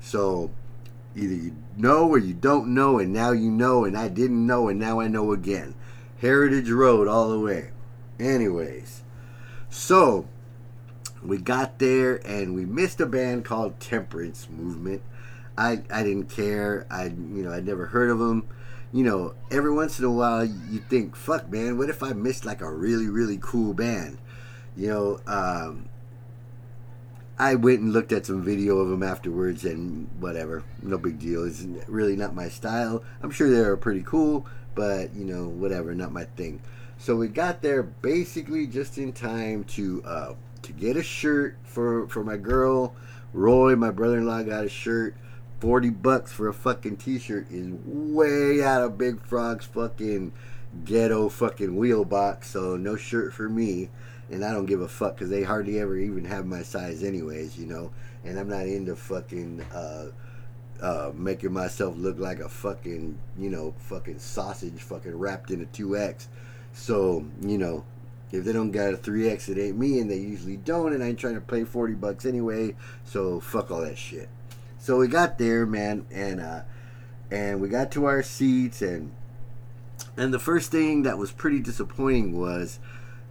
[0.00, 0.52] So
[1.16, 4.68] Either you know or you don't know, and now you know, and I didn't know,
[4.68, 5.74] and now I know again.
[6.20, 7.70] Heritage Road all the way.
[8.18, 9.02] Anyways,
[9.68, 10.26] so
[11.22, 15.02] we got there and we missed a band called Temperance Movement.
[15.56, 16.86] I I didn't care.
[16.90, 18.48] I you know I'd never heard of them.
[18.92, 22.44] You know, every once in a while you think, "Fuck, man, what if I missed
[22.44, 24.18] like a really really cool band?"
[24.76, 25.88] You know, um,
[27.38, 31.44] I went and looked at some video of them afterwards, and whatever, no big deal.
[31.44, 33.02] It's really not my style.
[33.22, 36.62] I'm sure they are pretty cool, but you know, whatever, not my thing.
[36.96, 42.06] So we got there basically just in time to uh, to get a shirt for
[42.08, 42.94] for my girl.
[43.32, 45.16] Roy, my brother-in-law, got a shirt.
[45.58, 50.32] Forty bucks for a fucking T-shirt is way out of Big Frog's fucking
[50.84, 52.50] ghetto fucking wheel box.
[52.50, 53.90] So no shirt for me
[54.30, 57.58] and I don't give a fuck because they hardly ever even have my size, anyways,
[57.58, 57.92] you know.
[58.24, 60.06] And I'm not into fucking uh,
[60.80, 65.66] uh, making myself look like a fucking, you know, fucking sausage, fucking wrapped in a
[65.66, 66.28] two X.
[66.72, 67.84] So, you know,
[68.32, 70.92] if they don't got a three X, it ain't me, and they usually don't.
[70.92, 72.74] And I ain't trying to pay forty bucks anyway.
[73.04, 74.28] So fuck all that shit.
[74.78, 76.62] So we got there, man, and uh,
[77.30, 79.12] and we got to our seats, and
[80.16, 82.80] and the first thing that was pretty disappointing was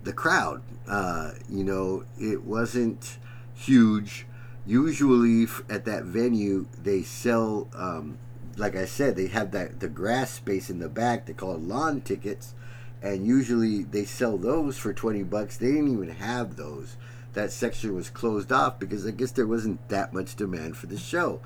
[0.03, 0.61] the crowd.
[0.87, 3.17] Uh, you know, it wasn't
[3.53, 4.25] huge.
[4.65, 8.17] Usually at that venue, they sell, um,
[8.57, 11.25] like I said, they have that the grass space in the back.
[11.25, 12.53] They call it lawn tickets,
[13.01, 15.57] and usually they sell those for twenty bucks.
[15.57, 16.95] They didn't even have those.
[17.33, 20.97] that section was closed off because I guess there wasn't that much demand for the
[20.97, 21.41] show.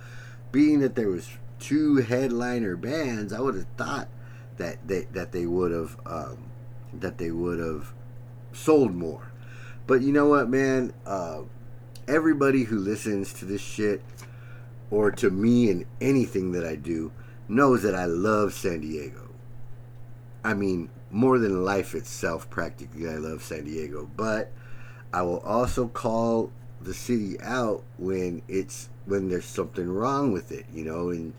[0.51, 4.09] Being that there was two headliner bands, I would have thought
[4.57, 6.37] that they that they would have um,
[6.93, 7.93] that they would have
[8.57, 9.31] sold more.
[9.85, 10.93] But you know what, man?
[11.05, 11.41] Uh,
[12.07, 14.01] everybody who listens to this shit
[14.89, 17.11] or to me and anything that I do
[17.47, 19.29] knows that I love San Diego.
[20.43, 24.09] I mean, more than life itself, practically, I love San Diego.
[24.15, 24.51] But
[25.13, 30.65] I will also call the city out when it's when there's something wrong with it,
[30.73, 31.33] you know, and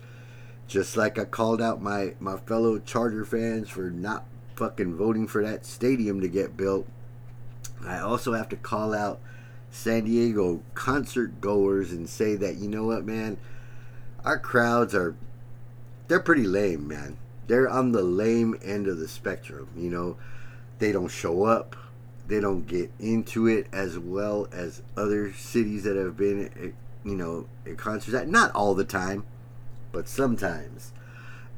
[0.66, 4.24] just like I called out my my fellow Charger fans for not
[4.56, 6.86] fucking voting for that stadium to get built,
[7.86, 9.20] I also have to call out
[9.70, 13.38] San Diego concert goers and say that you know what, man,
[14.24, 15.16] our crowds are
[16.08, 17.18] they're pretty lame, man.
[17.46, 20.16] They're on the lame end of the spectrum, you know.
[20.78, 21.76] They don't show up
[22.28, 26.70] they don't get into it as well as other cities that have been, eh,
[27.02, 28.30] you know, at concerts.
[28.30, 29.24] Not all the time,
[29.92, 30.92] but sometimes.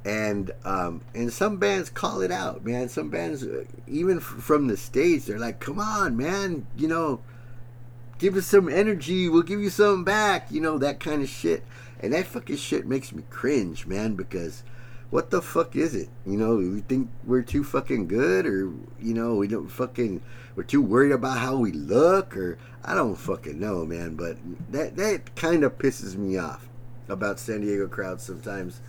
[0.05, 2.89] And um, and some bands call it out, man.
[2.89, 7.21] Some bands, uh, even from the states, they're like, "Come on, man, you know,
[8.19, 9.29] give us some energy.
[9.29, 11.65] We'll give you something back." You know that kind of shit.
[12.01, 14.63] And that fucking shit makes me cringe, man, because
[15.11, 16.09] what the fuck is it?
[16.25, 20.23] You know, we think we're too fucking good, or you know, we don't fucking
[20.55, 24.15] we're too worried about how we look, or I don't fucking know, man.
[24.15, 24.39] But
[24.71, 26.69] that that kind of pisses me off
[27.09, 28.81] about San Diego crowds sometimes.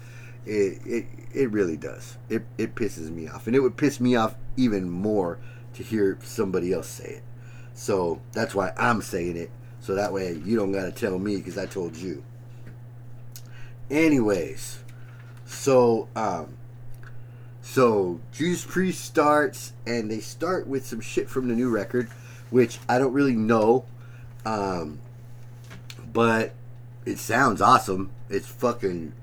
[0.45, 2.17] It it it really does.
[2.29, 5.39] It it pisses me off, and it would piss me off even more
[5.73, 7.23] to hear somebody else say it.
[7.73, 9.51] So that's why I'm saying it.
[9.79, 12.23] So that way you don't gotta tell me because I told you.
[13.89, 14.81] Anyways
[15.51, 16.57] so, um,
[17.61, 22.09] so Judas Priest starts, and they start with some shit from the new record,
[22.49, 23.85] which I don't really know,
[24.45, 24.99] um,
[26.11, 26.53] but
[27.05, 28.11] it sounds awesome.
[28.29, 29.13] It's fucking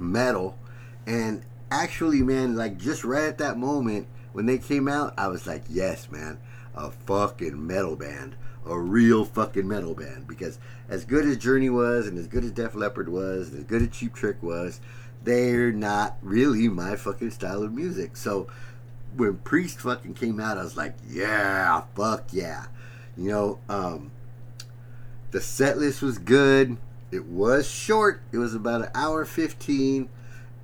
[0.00, 0.58] metal,
[1.06, 5.46] and actually, man, like just right at that moment when they came out, I was
[5.46, 6.38] like, yes, man,
[6.74, 10.58] a fucking metal band, a real fucking metal band, because
[10.88, 13.82] as good as Journey was, and as good as Def Leppard was, and as good
[13.82, 14.80] as Cheap Trick was
[15.22, 18.16] they're not really my fucking style of music.
[18.16, 18.46] So
[19.16, 22.66] when Priest fucking came out, I was like, yeah, fuck yeah.
[23.16, 24.12] You know, um,
[25.30, 26.78] the set list was good.
[27.10, 28.22] It was short.
[28.32, 30.08] It was about an hour 15.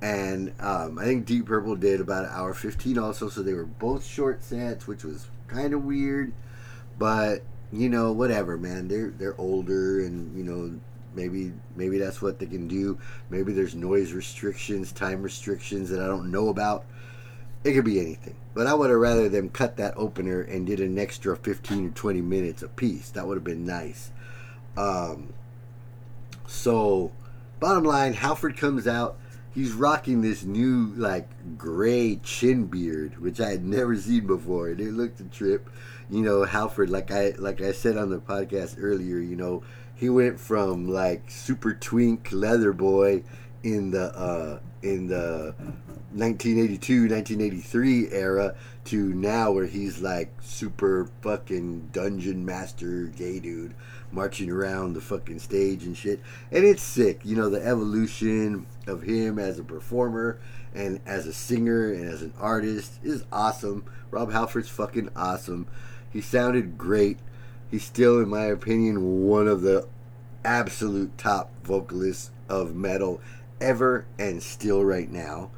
[0.01, 3.29] And um, I think Deep Purple did about an hour 15 also.
[3.29, 6.33] So they were both short sets, which was kind of weird.
[6.99, 8.87] But, you know, whatever, man.
[8.87, 10.79] They're, they're older and, you know,
[11.17, 12.99] Maybe maybe that's what they can do.
[13.31, 16.85] Maybe there's noise restrictions, time restrictions that I don't know about.
[17.63, 18.35] It could be anything.
[18.53, 21.89] But I would have rather them cut that opener and did an extra 15 or
[21.89, 23.09] 20 minutes a piece.
[23.09, 24.11] That would have been nice.
[24.77, 25.33] Um,
[26.47, 27.11] so,
[27.59, 29.17] bottom line, Halford comes out.
[29.53, 34.69] He's rocking this new, like, gray chin beard, which I had never seen before.
[34.69, 35.69] And it looked a trip.
[36.09, 40.09] You know, Halford, like I like I said on the podcast earlier, you know, he
[40.09, 43.23] went from like super twink leather boy
[43.63, 45.53] in the uh, in the
[46.13, 48.55] 1982 1983 era
[48.87, 53.73] to now where he's like super fucking dungeon master gay dude
[54.11, 56.19] marching around the fucking stage and shit.
[56.51, 60.39] And it's sick you know the evolution of him as a performer
[60.73, 63.85] and as a singer and as an artist is awesome.
[64.11, 65.67] Rob halford's fucking awesome.
[66.11, 67.19] He sounded great.
[67.69, 69.87] He's still, in my opinion, one of the
[70.45, 73.19] absolute top vocalists of metal
[73.59, 75.51] ever and still right now.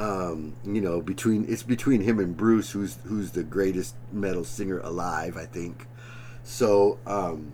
[0.00, 4.78] Um, you know, between it's between him and Bruce, who's who's the greatest metal singer
[4.78, 5.86] alive, I think.
[6.42, 7.52] So, um,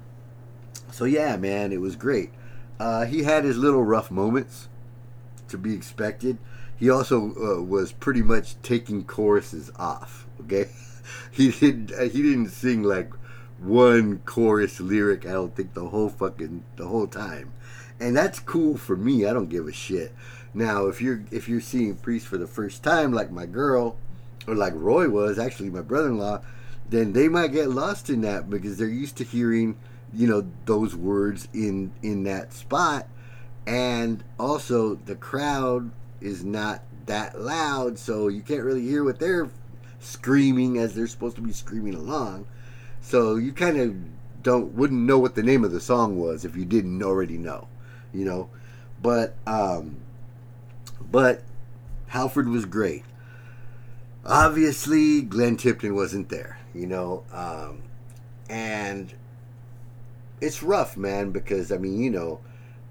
[0.93, 2.31] so yeah, man, it was great.
[2.79, 4.69] Uh, he had his little rough moments,
[5.49, 6.39] to be expected.
[6.77, 10.27] He also uh, was pretty much taking choruses off.
[10.43, 10.69] Okay,
[11.31, 13.13] he didn't he didn't sing like
[13.59, 15.27] one chorus lyric.
[15.27, 17.53] I don't think the whole fucking the whole time,
[17.99, 19.27] and that's cool for me.
[19.27, 20.15] I don't give a shit.
[20.57, 23.99] Now, if you're if you're seeing Priest for the first time, like my girl,
[24.49, 26.41] or like Roy was actually my brother-in-law,
[26.89, 29.77] then they might get lost in that because they're used to hearing
[30.15, 33.07] you know those words in in that spot,
[33.67, 35.91] and also the crowd
[36.23, 39.51] is not that loud, so you can't really hear what they're
[40.01, 42.47] screaming as they're supposed to be screaming along.
[43.03, 43.95] So you kind of
[44.43, 47.69] don't wouldn't know what the name of the song was if you didn't already know,
[48.15, 48.49] you know.
[49.03, 49.97] But um,
[51.17, 51.41] but
[52.09, 53.03] Halford was great.
[54.27, 57.85] Obviously, Glenn Tipton wasn't there, you know, um,
[58.51, 59.15] and
[60.43, 62.41] it's rough, man, because I mean, you know,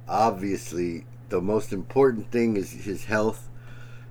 [0.07, 3.47] obviously the most important thing is his health.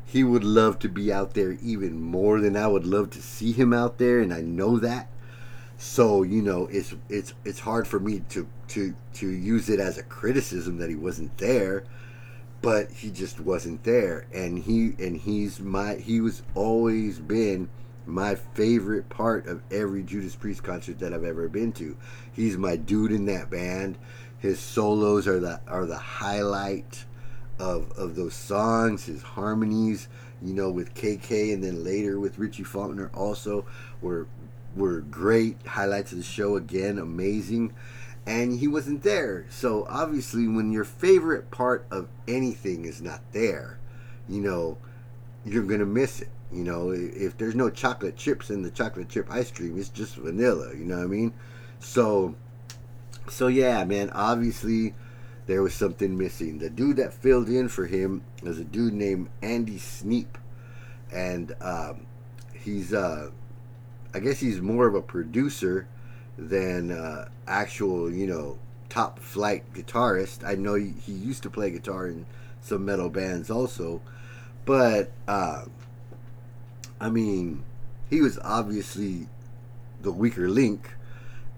[0.04, 3.50] He would love to be out there even more than I would love to see
[3.50, 5.08] him out there, and I know that.
[5.76, 9.98] So you know, it's it's it's hard for me to to to use it as
[9.98, 11.82] a criticism that he wasn't there,
[12.64, 17.68] but he just wasn't there, and he and he's my he was always been
[18.06, 21.94] my favorite part of every Judas Priest concert that I've ever been to.
[22.32, 23.98] He's my dude in that band.
[24.38, 27.04] His solos are the are the highlight
[27.58, 29.04] of of those songs.
[29.04, 30.08] His harmonies,
[30.42, 33.66] you know, with KK and then later with Richie Faulkner also
[34.00, 34.26] were
[34.74, 36.56] were great highlights of the show.
[36.56, 37.74] Again, amazing.
[38.27, 39.47] And he wasn't there.
[39.51, 43.79] So obviously, when your favorite part of anything is not there,
[44.29, 44.79] you know,
[45.45, 46.29] you're gonna miss it.
[46.51, 50.16] You know, if there's no chocolate chips in the chocolate chip ice cream, it's just
[50.16, 50.75] vanilla.
[50.75, 51.35] You know what I mean?
[51.81, 52.35] So,
[53.29, 54.11] so yeah, man.
[54.11, 54.95] Obviously,
[55.47, 56.59] there was something missing.
[56.59, 60.39] The dude that filled in for him was a dude named Andy Sneap,
[61.12, 62.07] and um,
[62.55, 63.31] he's, uh,
[64.14, 65.89] I guess, he's more of a producer
[66.37, 68.59] than uh, actual, you know,
[68.89, 70.45] top flight guitarist.
[70.45, 72.26] I know he, used to play guitar in
[72.61, 74.01] some metal bands also,
[74.64, 75.11] but.
[75.28, 75.64] Uh,
[77.01, 77.64] I mean,
[78.09, 79.26] he was obviously
[80.01, 80.91] the weaker link,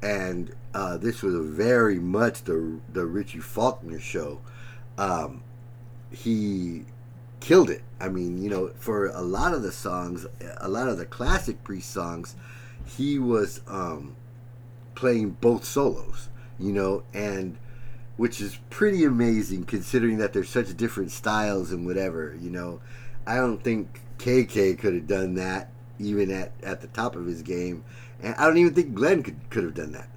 [0.02, 4.40] and uh, this was very much the the Richie Faulkner show.
[4.98, 5.42] Um,
[6.10, 6.84] he
[7.38, 7.82] killed it.
[8.00, 11.62] I mean, you know, for a lot of the songs, a lot of the classic
[11.62, 12.34] Priest songs,
[12.84, 14.16] he was um,
[14.96, 16.28] playing both solos.
[16.58, 17.56] You know, and
[18.16, 22.36] which is pretty amazing considering that there's such different styles and whatever.
[22.40, 22.80] You know,
[23.26, 27.42] I don't think KK could have done that even at, at the top of his
[27.42, 27.84] game.
[28.22, 30.08] And I don't even think Glenn could, could have done that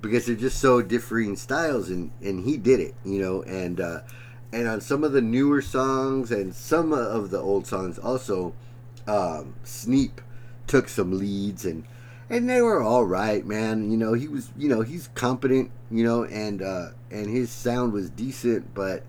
[0.00, 4.00] because they're just so differing styles and, and he did it, you know, and uh,
[4.52, 8.52] and on some of the newer songs and some of the old songs also
[9.06, 10.20] um, Sneap
[10.66, 11.84] took some leads and
[12.32, 13.90] and they were all right, man.
[13.90, 17.92] You know, he was, you know, he's competent, you know, and uh, and his sound
[17.92, 19.04] was decent, but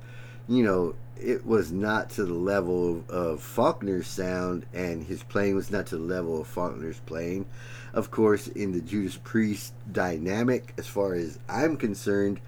[0.47, 5.71] you know, it was not to the level of, Faulkner's sound, and his playing was
[5.71, 7.45] not to the level of Faulkner's playing.
[7.93, 12.41] Of course, in the Judas Priest dynamic, as far as I'm concerned,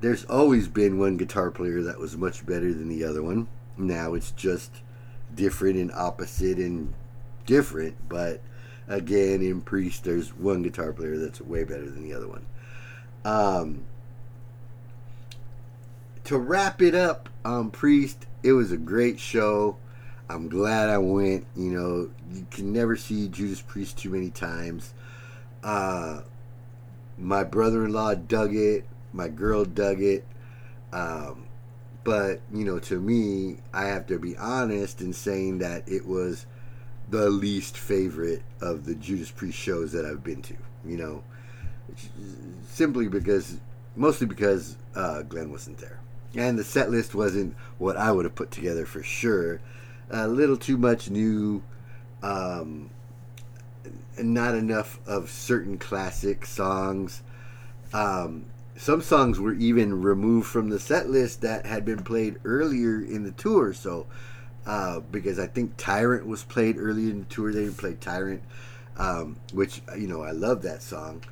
[0.00, 3.48] there's always been one guitar player that was much better than the other one.
[3.78, 4.70] Now it's just
[5.34, 6.92] different and opposite and
[7.46, 8.42] different, but
[8.88, 12.46] again, in Priest, there's one guitar player that's way better than the other one.
[13.24, 13.84] Um,
[16.24, 19.76] to wrap it up, um, Priest, it was a great show.
[20.28, 21.46] I'm glad I went.
[21.54, 24.94] You know, you can never see Judas Priest too many times.
[25.62, 26.22] Uh,
[27.18, 28.84] my brother-in-law dug it.
[29.12, 30.24] My girl dug it.
[30.92, 31.46] Um,
[32.04, 36.46] but you know, to me, I have to be honest in saying that it was
[37.14, 40.56] the least favorite of the Judas Priest shows that I've been to.
[40.84, 41.24] You know,
[42.68, 43.58] simply because,
[43.96, 46.00] mostly because uh, Glenn wasn't there
[46.36, 49.60] and the set list wasn't what I would have put together for sure.
[50.10, 51.62] A little too much new,
[52.22, 52.90] um,
[54.18, 57.22] not enough of certain classic songs.
[57.92, 58.46] Um,
[58.76, 63.22] some songs were even removed from the set list that had been played earlier in
[63.22, 63.72] the tour.
[63.72, 64.06] So,
[64.66, 68.42] uh, because I think Tyrant was played early in the tour, they didn't play Tyrant,
[68.96, 71.22] um, which you know I love that song.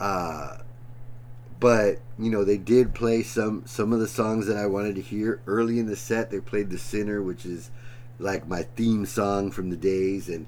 [0.00, 0.58] Uh,
[1.60, 5.00] but you know they did play some some of the songs that I wanted to
[5.00, 6.30] hear early in the set.
[6.30, 7.70] They played "The Sinner," which is
[8.18, 10.46] like my theme song from the days, and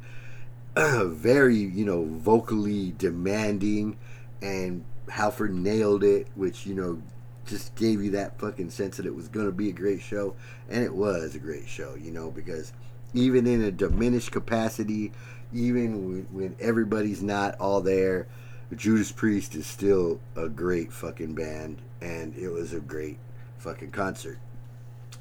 [1.17, 3.97] very you know vocally demanding.
[4.43, 7.03] And Halford nailed it, which you know
[7.47, 10.35] just gave you that fucking sense that it was going to be a great show,
[10.69, 11.95] and it was a great show.
[11.95, 12.73] You know because
[13.15, 15.13] even in a diminished capacity,
[15.53, 18.27] even when, when everybody's not all there
[18.75, 23.19] Judas Priest is still a great fucking band, and it was a great
[23.59, 24.39] fucking concert.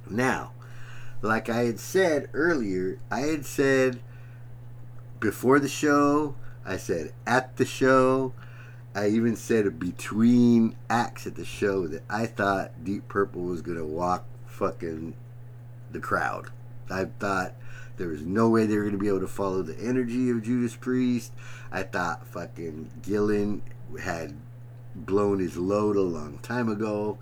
[0.10, 0.54] Now,
[1.22, 4.00] like I had said earlier, I had said
[5.20, 8.34] before the show, I said at the show,
[8.96, 13.86] I even said between acts at the show that I thought Deep Purple was gonna
[13.86, 15.16] walk fucking
[15.92, 16.50] the crowd.
[16.90, 17.56] I thought
[17.98, 20.78] there was no way they were to be able to follow the energy of Judas
[20.78, 21.34] Priest.
[21.74, 23.62] I thought fucking Gillan
[24.02, 24.38] had
[24.96, 27.18] blown his load a long time ago.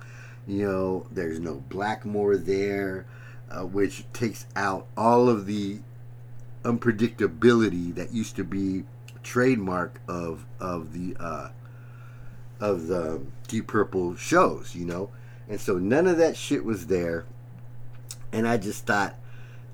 [0.46, 3.08] You know, there's no Blackmore there,
[3.50, 5.80] uh, which takes out all of the
[6.64, 8.84] unpredictability that used to be
[9.24, 11.50] trademark of of the uh,
[12.64, 15.10] of the Deep Purple shows, you know,
[15.50, 17.26] and so none of that shit was there,
[18.32, 19.16] and I just thought,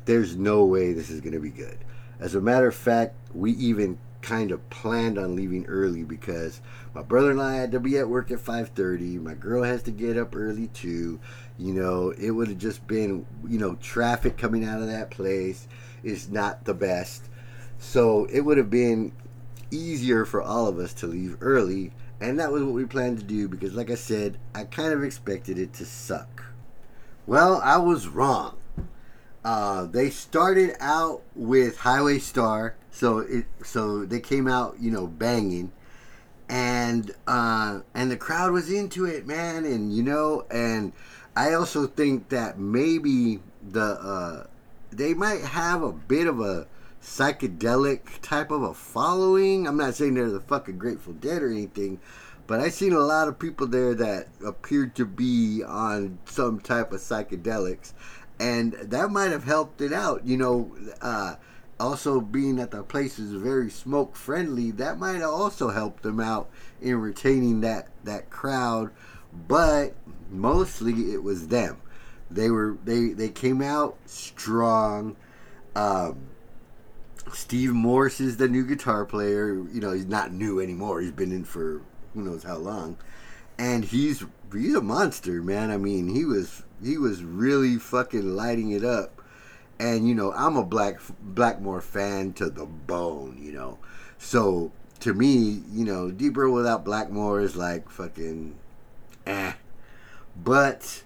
[0.05, 1.77] there's no way this is gonna be good.
[2.19, 6.61] As a matter of fact, we even kind of planned on leaving early because
[6.95, 9.19] my brother and I had to be at work at 5:30.
[9.19, 11.19] My girl has to get up early too.
[11.59, 15.67] You know, it would have just been, you know, traffic coming out of that place
[16.03, 17.29] is not the best.
[17.77, 19.11] So it would have been
[19.69, 23.23] easier for all of us to leave early, and that was what we planned to
[23.23, 26.43] do because like I said, I kind of expected it to suck.
[27.25, 28.57] Well, I was wrong.
[29.43, 35.07] Uh, they started out with Highway Star, so it so they came out, you know,
[35.07, 35.71] banging,
[36.49, 40.91] and uh, and the crowd was into it, man, and you know, and
[41.35, 44.47] I also think that maybe the uh,
[44.91, 46.67] they might have a bit of a
[47.01, 49.67] psychedelic type of a following.
[49.67, 51.99] I'm not saying they're the fucking Grateful Dead or anything,
[52.47, 56.91] but I seen a lot of people there that appeared to be on some type
[56.91, 57.93] of psychedelics
[58.39, 60.25] and that might have helped it out.
[60.25, 60.71] You know,
[61.01, 61.35] uh,
[61.79, 66.19] also being that the place is very smoke friendly, that might have also helped them
[66.19, 66.49] out
[66.81, 68.91] in retaining that that crowd.
[69.47, 69.93] But
[70.31, 71.77] mostly it was them.
[72.31, 75.15] They were they they came out strong.
[75.75, 76.17] Um,
[77.33, 79.47] Steve Morse is the new guitar player.
[79.53, 81.01] You know, he's not new anymore.
[81.01, 81.81] He's been in for
[82.13, 82.97] who knows how long,
[83.57, 85.71] and he's he's a monster, man.
[85.71, 89.21] I mean, he was he was really fucking lighting it up.
[89.79, 93.77] And you know, I'm a Black Blackmore fan to the bone, you know.
[94.17, 98.55] So to me, you know, Deeper without Blackmore is like fucking
[99.25, 99.53] eh.
[100.35, 101.03] But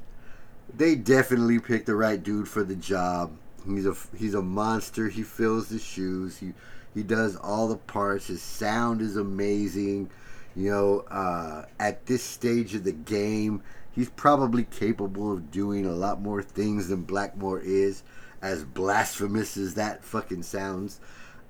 [0.75, 3.37] they definitely picked the right dude for the job.
[3.67, 5.09] He's a he's a monster.
[5.09, 6.37] He fills the shoes.
[6.37, 6.53] He
[6.93, 8.27] he does all the parts.
[8.27, 10.09] His sound is amazing.
[10.55, 15.91] You know, uh, at this stage of the game, he's probably capable of doing a
[15.91, 18.03] lot more things than Blackmore is,
[18.41, 20.99] as blasphemous as that fucking sounds.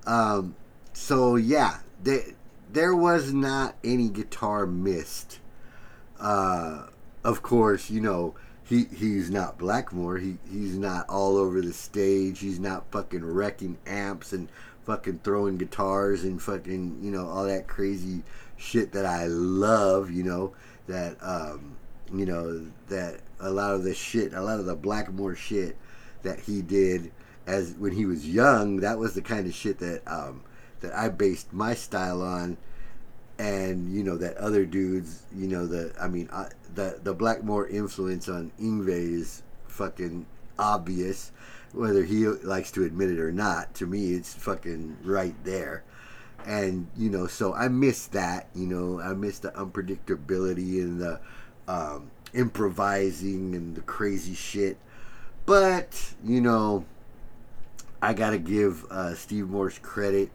[0.06, 0.56] Um,
[0.92, 2.22] so yeah, there
[2.72, 5.40] there was not any guitar missed.
[6.18, 6.86] Uh,
[7.22, 8.34] of course, you know
[8.64, 10.18] he he's not Blackmore.
[10.18, 12.40] He he's not all over the stage.
[12.40, 14.48] He's not fucking wrecking amps and
[14.84, 18.22] fucking throwing guitars and fucking you know all that crazy
[18.56, 20.10] shit that I love.
[20.10, 20.52] You know
[20.86, 21.76] that um,
[22.12, 25.76] you know that a lot of the shit, a lot of the Blackmore shit
[26.22, 27.12] that he did
[27.46, 30.42] as when he was young, that was the kind of shit that um,
[30.80, 32.56] that I based my style on,
[33.38, 37.66] and you know that other dudes, you know the I mean uh, the the Blackmore
[37.68, 40.26] influence on Yngwie is fucking
[40.58, 41.32] obvious,
[41.72, 43.74] whether he likes to admit it or not.
[43.74, 45.82] To me, it's fucking right there.
[46.46, 48.48] And you know, so I miss that.
[48.54, 51.20] You know, I miss the unpredictability and the
[51.66, 54.76] um, improvising and the crazy shit.
[55.46, 56.84] But you know,
[58.00, 60.30] I gotta give uh, Steve Morse credit.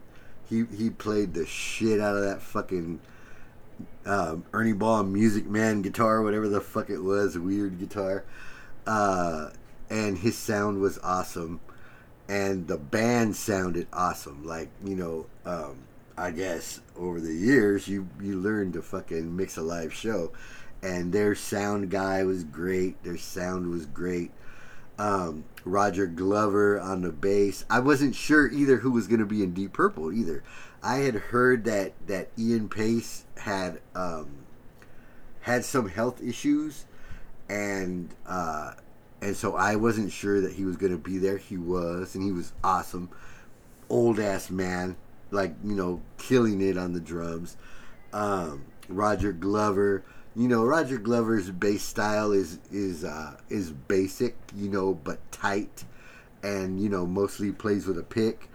[0.50, 3.00] He he played the shit out of that fucking
[4.04, 8.24] um, Ernie Ball Music Man guitar, whatever the fuck it was, weird guitar.
[8.86, 9.50] Uh,
[9.88, 11.60] and his sound was awesome,
[12.28, 14.44] and the band sounded awesome.
[14.44, 15.78] Like you know, um,
[16.18, 20.32] I guess over the years you you learn to fucking mix a live show
[20.82, 23.02] and their sound guy was great.
[23.02, 24.30] Their sound was great.
[25.00, 27.64] Um, Roger Glover on the bass.
[27.70, 30.42] I wasn't sure either who was going to be in Deep Purple either.
[30.82, 34.28] I had heard that that Ian Paice had um,
[35.40, 36.84] had some health issues,
[37.48, 38.72] and uh,
[39.22, 41.38] and so I wasn't sure that he was going to be there.
[41.38, 43.08] He was, and he was awesome.
[43.88, 44.96] Old ass man,
[45.30, 47.56] like you know, killing it on the drums.
[48.12, 50.04] Um, Roger Glover
[50.36, 55.84] you know Roger Glover's bass style is is uh, is basic, you know, but tight,
[56.42, 58.48] and you know mostly plays with a pick,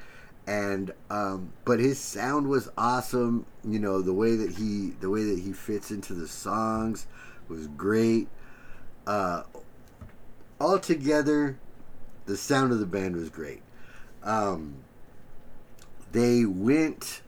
[0.47, 3.45] and um, but his sound was awesome.
[3.63, 7.07] You know the way that he the way that he fits into the songs
[7.49, 8.27] was great.
[9.05, 9.43] Uh,
[10.59, 11.57] altogether,
[12.25, 13.61] the sound of the band was great.
[14.23, 14.75] Um,
[16.11, 17.21] they went,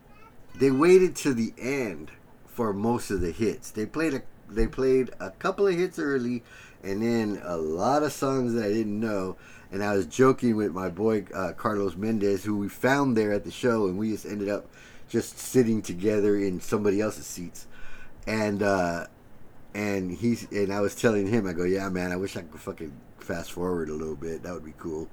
[0.56, 2.12] they waited to the end
[2.46, 3.70] for most of the hits.
[3.70, 6.44] They played a they played a couple of hits early
[6.84, 9.38] and then a lot of songs that I didn't know.
[9.72, 13.44] And I was joking with my boy uh, Carlos Mendez, who we found there at
[13.44, 14.66] the show, and we just ended up
[15.10, 17.68] just sitting together in somebody else's seats.
[18.26, 19.08] And uh,
[19.74, 22.60] and he's and I was telling him, I go, yeah, man, I wish I could
[22.60, 24.44] fucking fast forward a little bit.
[24.44, 25.10] That would be cool.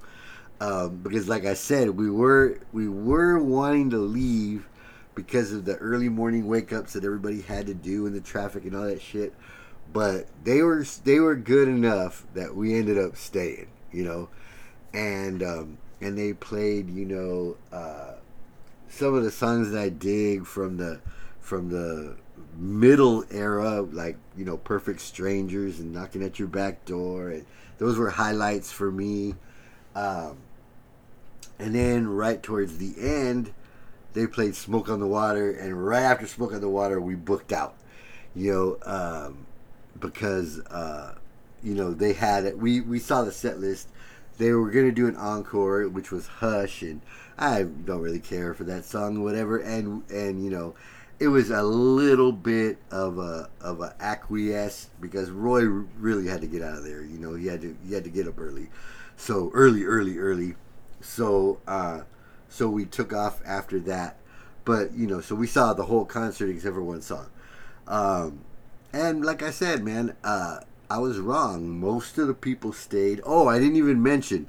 [0.60, 4.68] Um, because, like I said, we were we were wanting to leave
[5.14, 8.64] because of the early morning wake ups that everybody had to do and the traffic
[8.64, 9.34] and all that shit.
[9.92, 14.28] But they were they were good enough that we ended up staying, you know,
[14.92, 18.14] and um, and they played, you know, uh,
[18.88, 21.00] some of the songs that I dig from the
[21.40, 22.16] from the
[22.56, 27.46] middle era, like you know, Perfect Strangers and Knocking at Your Back Door, and
[27.78, 29.34] those were highlights for me.
[29.94, 30.38] Um,
[31.58, 33.52] and then right towards the end,
[34.14, 37.52] they played Smoke on the Water, and right after Smoke on the Water, we booked
[37.52, 37.74] out.
[38.34, 39.46] You know, um,
[40.00, 41.14] because uh,
[41.62, 42.56] you know they had it.
[42.56, 43.88] We we saw the set list.
[44.38, 47.00] They were gonna do an encore, which was Hush, and
[47.38, 49.58] I don't really care for that song, whatever.
[49.58, 50.74] And and you know,
[51.18, 56.46] it was a little bit of a of a acquiesce because Roy really had to
[56.46, 57.02] get out of there.
[57.02, 58.68] You know, he had to he had to get up early,
[59.16, 60.54] so early, early, early.
[61.00, 62.00] So uh,
[62.54, 64.16] so we took off after that.
[64.64, 67.26] But you know, so we saw the whole concert except for one song.
[67.88, 68.40] Um,
[68.92, 71.68] and like I said, man, uh, I was wrong.
[71.68, 73.20] Most of the people stayed.
[73.24, 74.46] Oh, I didn't even mention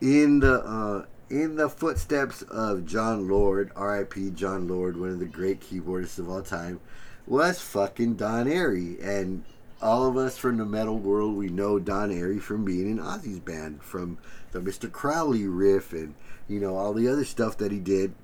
[0.00, 4.30] in the uh, in the footsteps of Jon Lord, R.I.P.
[4.30, 6.80] Jon Lord, one of the great keyboardists of all time,
[7.26, 9.02] was fucking Don Airey.
[9.04, 9.44] And
[9.80, 13.40] all of us from the metal world, we know Don Airey from being in Ozzy's
[13.40, 14.18] band, from
[14.52, 14.90] the Mr.
[14.90, 16.14] Crowley riff, and
[16.48, 18.14] you know all the other stuff that he did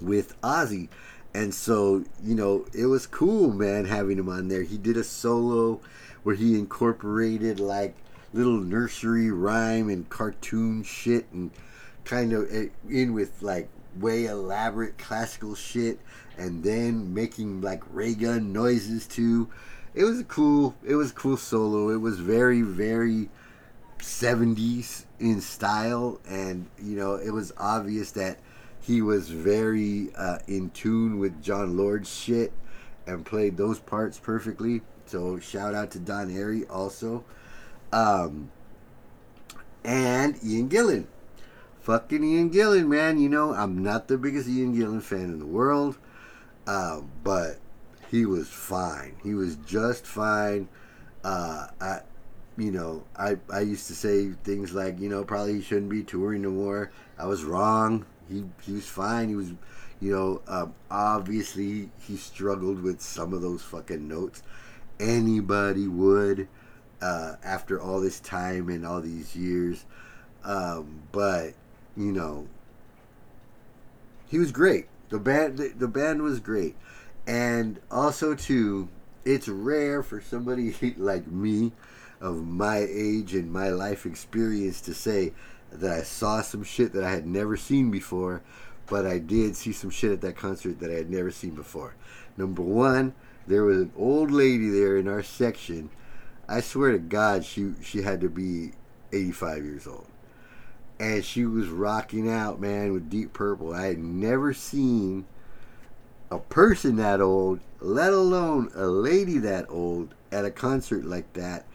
[0.00, 0.88] with Ozzy.
[1.32, 4.62] And so, you know, it was cool, man, having him on there.
[4.62, 5.80] He did a solo
[6.22, 7.94] where he incorporated like
[8.32, 11.50] little nursery rhyme and cartoon shit and
[12.04, 13.68] kind of eh, in with like
[13.98, 15.98] way elaborate classical shit
[16.38, 19.48] and then making like ray gun noises too.
[19.94, 21.90] It was cool it was cool solo.
[21.90, 23.28] It was very very
[23.98, 28.38] 70s in style and you know, it was obvious that
[28.80, 32.52] he was very uh, in tune with Jon Lord's shit
[33.06, 34.80] and played those parts perfectly.
[35.06, 37.24] So shout out to Don Airey also.
[37.92, 38.50] Um,
[39.84, 41.06] and Ian Gillan.
[41.80, 43.18] Fucking Ian Gillan, man.
[43.18, 45.98] You know, I'm not the biggest Ian Gillan fan in the world,
[46.66, 47.58] uh, but
[48.10, 49.16] he was fine.
[49.22, 50.68] He was just fine.
[51.24, 52.00] Uh, I,
[52.56, 56.02] you know, I, I used to say things like, you know, probably he shouldn't be
[56.02, 56.90] touring no more.
[57.18, 59.28] I was wrong he he was fine.
[59.28, 59.52] He was,
[60.00, 64.42] you know, um, obviously he struggled with some of those fucking notes.
[64.98, 66.48] Anybody would
[67.02, 69.84] uh, after all this time and all these years,
[70.44, 71.54] um, but
[71.96, 72.46] you know,
[74.28, 74.86] he was great.
[75.08, 76.76] The band the, the band was great,
[77.26, 78.88] and also too,
[79.24, 81.72] it's rare for somebody like me
[82.20, 85.32] of my age and my life experience to say
[85.72, 88.42] that I saw some shit that I had never seen before,
[88.86, 91.94] but I did see some shit at that concert that I had never seen before.
[92.36, 93.14] Number one,
[93.46, 95.90] there was an old lady there in our section.
[96.48, 98.72] I swear to God, she she had to be
[99.12, 100.06] 85 years old,
[100.98, 103.72] and she was rocking out, man, with Deep Purple.
[103.72, 105.26] I had never seen
[106.30, 111.66] a person that old, let alone a lady that old, at a concert like that,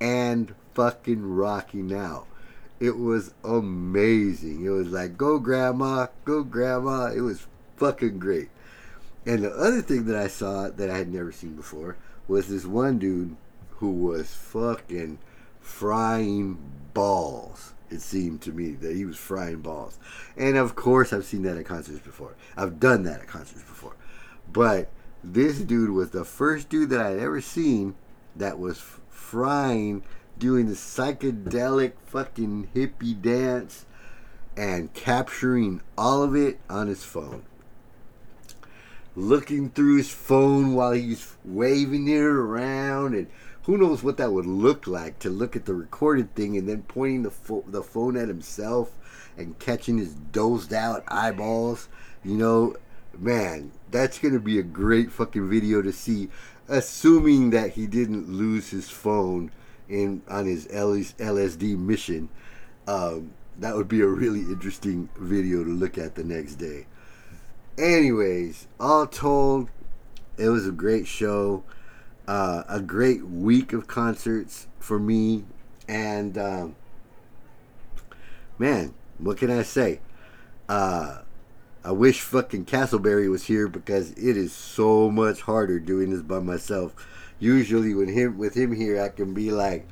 [0.00, 2.26] and fucking rocking out.
[2.80, 4.64] It was amazing.
[4.64, 7.06] It was like, go grandma, go grandma.
[7.06, 7.46] It was
[7.76, 8.50] fucking great.
[9.26, 11.96] And the other thing that I saw that I had never seen before
[12.28, 13.36] was this one dude
[13.70, 15.18] who was fucking
[15.60, 16.58] frying
[16.94, 17.74] balls.
[17.90, 19.98] It seemed to me that he was frying balls.
[20.36, 22.36] And of course, I've seen that at concerts before.
[22.56, 23.96] I've done that at concerts before.
[24.52, 24.88] But
[25.24, 27.94] this dude was the first dude that I'd ever seen
[28.36, 28.82] that was
[29.30, 30.02] frying
[30.38, 33.84] doing the psychedelic fucking hippie dance
[34.56, 37.42] and capturing all of it on his phone.
[39.14, 43.26] Looking through his phone while he's waving it around, and
[43.64, 46.82] who knows what that would look like to look at the recorded thing and then
[46.84, 48.94] pointing the, fo- the phone at himself
[49.36, 51.88] and catching his dozed out eyeballs.
[52.24, 52.76] You know,
[53.18, 56.30] man, that's going to be a great fucking video to see,
[56.68, 59.50] assuming that he didn't lose his phone
[59.88, 62.28] in on his LSD mission.
[62.86, 66.86] Um, that would be a really interesting video to look at the next day.
[67.76, 69.68] Anyways, all told,
[70.36, 71.64] it was a great show,
[72.26, 75.44] uh, a great week of concerts for me,
[75.88, 76.76] and um,
[78.58, 80.00] man, what can I say?
[80.68, 81.22] Uh,
[81.88, 86.38] I wish fucking Castleberry was here because it is so much harder doing this by
[86.38, 86.94] myself
[87.38, 89.88] usually with him with him here, I can be like,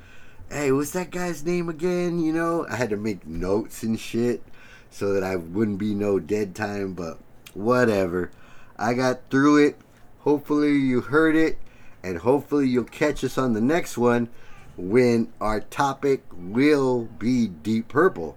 [0.50, 4.42] "Hey, what's that guy's name again?" You know, I had to make notes and shit
[4.90, 6.92] so that I wouldn't be no dead time.
[6.92, 7.18] But
[7.54, 8.30] whatever.
[8.78, 9.78] I got through it.
[10.18, 11.56] Hopefully, you heard it,
[12.02, 14.28] and hopefully, you'll catch us on the next one
[14.76, 18.36] when our topic will be Deep Purple.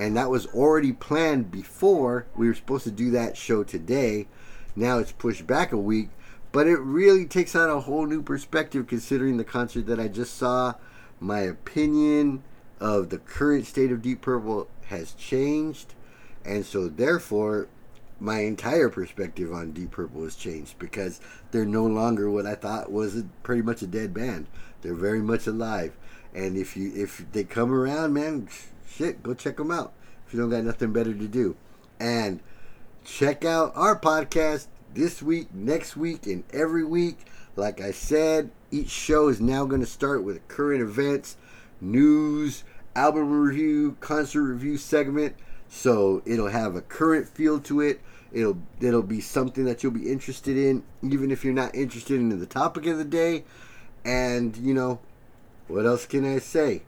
[0.00, 2.24] And that was already planned before.
[2.34, 4.28] We were supposed to do that show today.
[4.74, 6.08] Now it's pushed back a week.
[6.52, 10.38] But it really takes on a whole new perspective considering the concert that I just
[10.38, 10.72] saw.
[11.20, 12.42] My opinion
[12.80, 15.92] of the current state of Deep Purple has changed.
[16.46, 17.68] And so, therefore,
[18.18, 21.20] my entire perspective on Deep Purple has changed because
[21.50, 24.46] they're no longer what I thought was a, pretty much a dead band.
[24.80, 25.94] They're very much alive,
[26.34, 28.48] and if you if they come around, man,
[28.96, 29.92] shit, go check them out
[30.26, 31.56] if you don't got nothing better to do,
[31.98, 32.40] and
[33.04, 37.26] check out our podcast this week, next week, and every week.
[37.56, 41.36] Like I said, each show is now going to start with current events,
[41.80, 42.64] news,
[42.94, 45.34] album review, concert review segment.
[45.68, 48.00] So it'll have a current feel to it.
[48.32, 52.38] It'll it'll be something that you'll be interested in, even if you're not interested in
[52.38, 53.44] the topic of the day.
[54.04, 55.00] And you know,
[55.66, 56.82] what else can I say?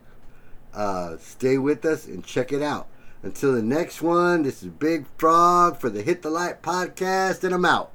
[0.73, 2.87] Uh, stay with us and check it out.
[3.21, 7.53] Until the next one, this is Big Frog for the Hit the Light podcast, and
[7.53, 7.91] I'm out.